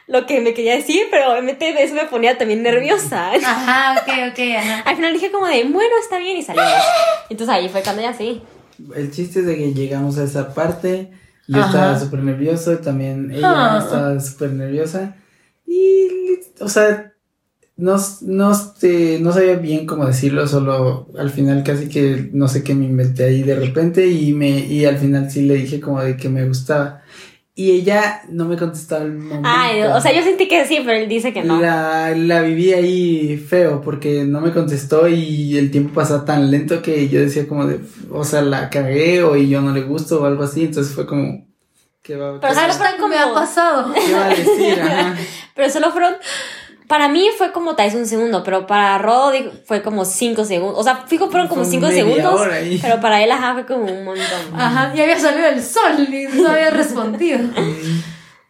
[0.07, 3.31] lo que me quería decir, pero obviamente eso me ponía también nerviosa.
[3.33, 4.79] Ajá, ok, ok, ajá.
[4.85, 6.71] Al final dije como de, bueno, está bien y salimos.
[7.29, 8.41] Entonces ahí fue cuando ya sí.
[8.95, 11.11] El chiste es de que llegamos a esa parte.
[11.47, 11.67] Yo Ajá.
[11.67, 13.79] estaba súper nervioso, también ella Ah.
[13.83, 15.15] estaba súper nerviosa.
[15.67, 16.07] Y,
[16.59, 17.08] o sea,
[17.79, 22.61] no, no, este, no sabía bien cómo decirlo, solo al final casi que no sé
[22.63, 26.01] qué me inventé ahí de repente y, me, y al final sí le dije como
[26.03, 27.01] de que me gustaba.
[27.55, 29.49] Y ella no me contestó al momento.
[29.51, 31.59] Ay, o sea, yo sentí que sí, pero él dice que no.
[31.59, 36.81] La, la viví ahí feo porque no me contestó y el tiempo pasaba tan lento
[36.81, 37.79] que yo decía como de,
[38.11, 41.05] o sea, la cagué o y yo no le gusto o algo así, entonces fue
[41.05, 41.45] como,
[42.01, 42.77] ¿qué va, Pero qué- ¿sabes?
[42.77, 43.93] Hashtag me ha pasado.
[43.93, 44.79] qué va a decir?
[44.81, 45.15] Ajá.
[45.55, 46.13] Pero solo fueron.
[46.89, 50.43] Para mí fue como tal vez un segundo, pero para Rodo dijo- fue como cinco
[50.43, 50.77] segundos.
[50.79, 52.41] O sea, fijo fueron como Fue cinco segundos.
[52.81, 54.25] Pero para él, ajá, fue como un montón.
[54.59, 57.39] Ajá, ya había salido el sol y no había respondido.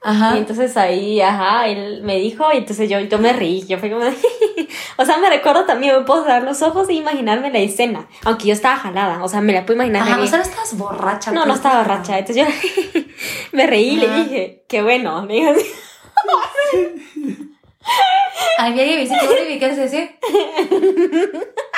[0.02, 0.36] Ajá.
[0.36, 3.90] Y entonces ahí, ajá, él me dijo y entonces yo, yo me reí, yo fui
[3.90, 4.16] como de-
[4.98, 8.48] O sea, me recuerdo también, me puedo cerrar los ojos e imaginarme la escena, aunque
[8.48, 10.04] yo estaba jalada, o sea, me la puedo imaginar.
[10.04, 11.32] Ajá, o sea, no estabas borracha.
[11.34, 13.02] no, no estaba borracha, entonces yo
[13.52, 15.66] me reí y le dije, qué bueno, le dije así.
[18.58, 20.10] Ay, mira, y me y así.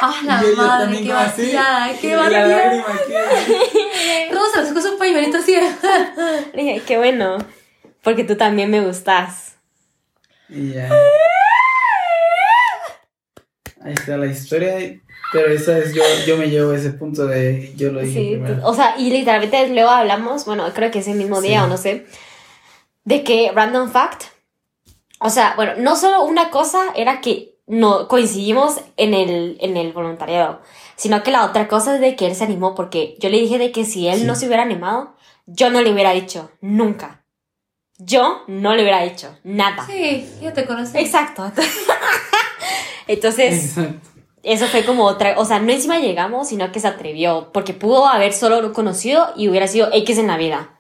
[0.02, 3.14] Ah, la Y yo- yo madre, qué vaciada, qué aquí.
[4.32, 5.56] Todos se los ojos un pañuelito así.
[6.54, 7.38] Le dije, qué bueno,
[8.02, 9.56] porque tú también me gustas.
[10.50, 10.90] Y ya.
[13.84, 15.00] Ahí está la historia.
[15.34, 18.30] Pero esa es yo, yo me llevo a ese punto de yo lo dije Sí,
[18.32, 18.68] primero.
[18.68, 21.66] o sea, y literalmente luego hablamos, bueno, creo que ese mismo día Sí.
[21.66, 22.06] o no sé,
[23.06, 24.24] de que random fact,
[25.22, 29.94] o sea, bueno, no solo una cosa era que no coincidimos en el, en el
[29.94, 30.60] voluntariado,
[30.96, 33.58] sino que la otra cosa es de que él se animó porque yo le dije
[33.58, 34.26] de que si él Sí.
[34.26, 35.16] no se hubiera animado,
[35.46, 37.24] yo no le hubiera dicho, nunca.
[37.98, 39.86] Yo no le hubiera dicho nada.
[39.86, 40.98] Sí, ya te conocí.
[40.98, 41.52] Exacto.
[43.08, 44.10] Entonces, Exacto.
[44.44, 48.08] eso fue como otra, o sea, no encima llegamos, sino que se atrevió, porque pudo
[48.08, 50.72] haber solo conocido y hubiera sido X en la vida.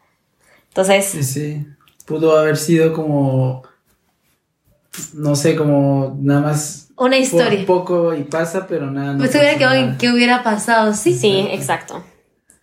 [0.70, 1.66] Entonces, Sí, sí.
[2.06, 3.64] Pudo haber sido como.
[5.14, 6.90] No sé, como nada más.
[6.98, 7.66] Una historia.
[7.66, 9.14] poco y pasa, pero nada.
[9.14, 11.18] no Pues hubiera quedado qué hubiera pasado, sí.
[11.18, 12.04] sí, exacto.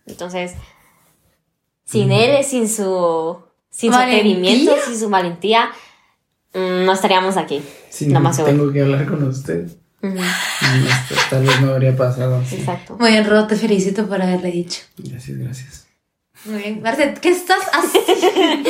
[0.05, 0.53] Entonces,
[1.85, 3.37] sin él, sin su,
[3.69, 4.19] sin su ¿Valentía?
[4.19, 5.69] atrevimiento, sin su valentía,
[6.53, 7.61] mm, no estaríamos aquí.
[7.89, 8.55] Sí, lo más seguro.
[8.55, 9.67] tengo que hablar con usted.
[10.01, 12.55] Esto tal vez no habría pasado así.
[12.57, 12.95] Exacto.
[12.99, 14.81] Muy bien, Ro, te felicito por haberle dicho.
[14.97, 15.87] Gracias, gracias.
[16.45, 16.81] Muy bien.
[16.81, 18.69] Marce, ¿qué estás haciendo?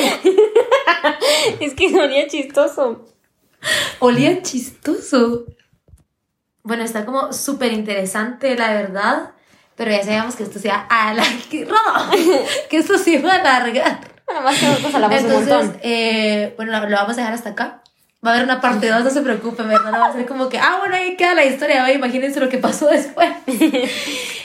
[1.60, 3.04] Es que sonía chistoso.
[3.98, 5.46] Olía chistoso.
[6.62, 9.30] Bueno, está como súper interesante, la verdad.
[9.76, 11.40] Pero ya sabíamos que esto se iba a alargar.
[12.70, 14.00] que esto se iba a alargar.
[14.26, 15.80] Bueno, más que nosotros hablamos un Entonces, montón.
[15.82, 17.82] eh, bueno, lo, lo vamos a dejar hasta acá.
[18.24, 19.90] Va a haber una parte 2, no se preocupen, ¿verdad?
[19.92, 22.58] No va a ser como que, ah, bueno, ahí queda la historia, imagínense lo que
[22.58, 23.30] pasó después.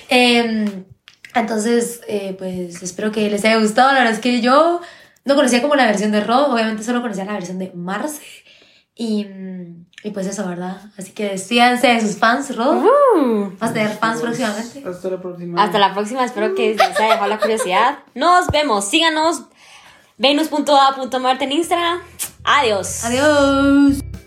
[0.09, 0.85] Em,
[1.33, 3.91] entonces, eh, pues espero que les haya gustado.
[3.91, 4.81] La verdad es que yo
[5.25, 8.21] no conocía como la versión de Rob, obviamente solo conocía la versión de Marce.
[8.95, 10.81] Y, mm, y pues eso, ¿verdad?
[10.97, 12.85] Así que despídanse de sus fans, Rob.
[12.85, 13.51] Uh.
[13.59, 14.83] Vas a tener fans próximamente.
[14.87, 15.63] Hasta la próxima.
[15.63, 17.99] Hasta la próxima, espero que les haya dejado la curiosidad.
[18.13, 19.43] Nos vemos, síganos.
[20.17, 21.99] Venus.a.marte en Instagram.
[22.45, 23.03] Adiós.
[23.03, 24.24] Adiós.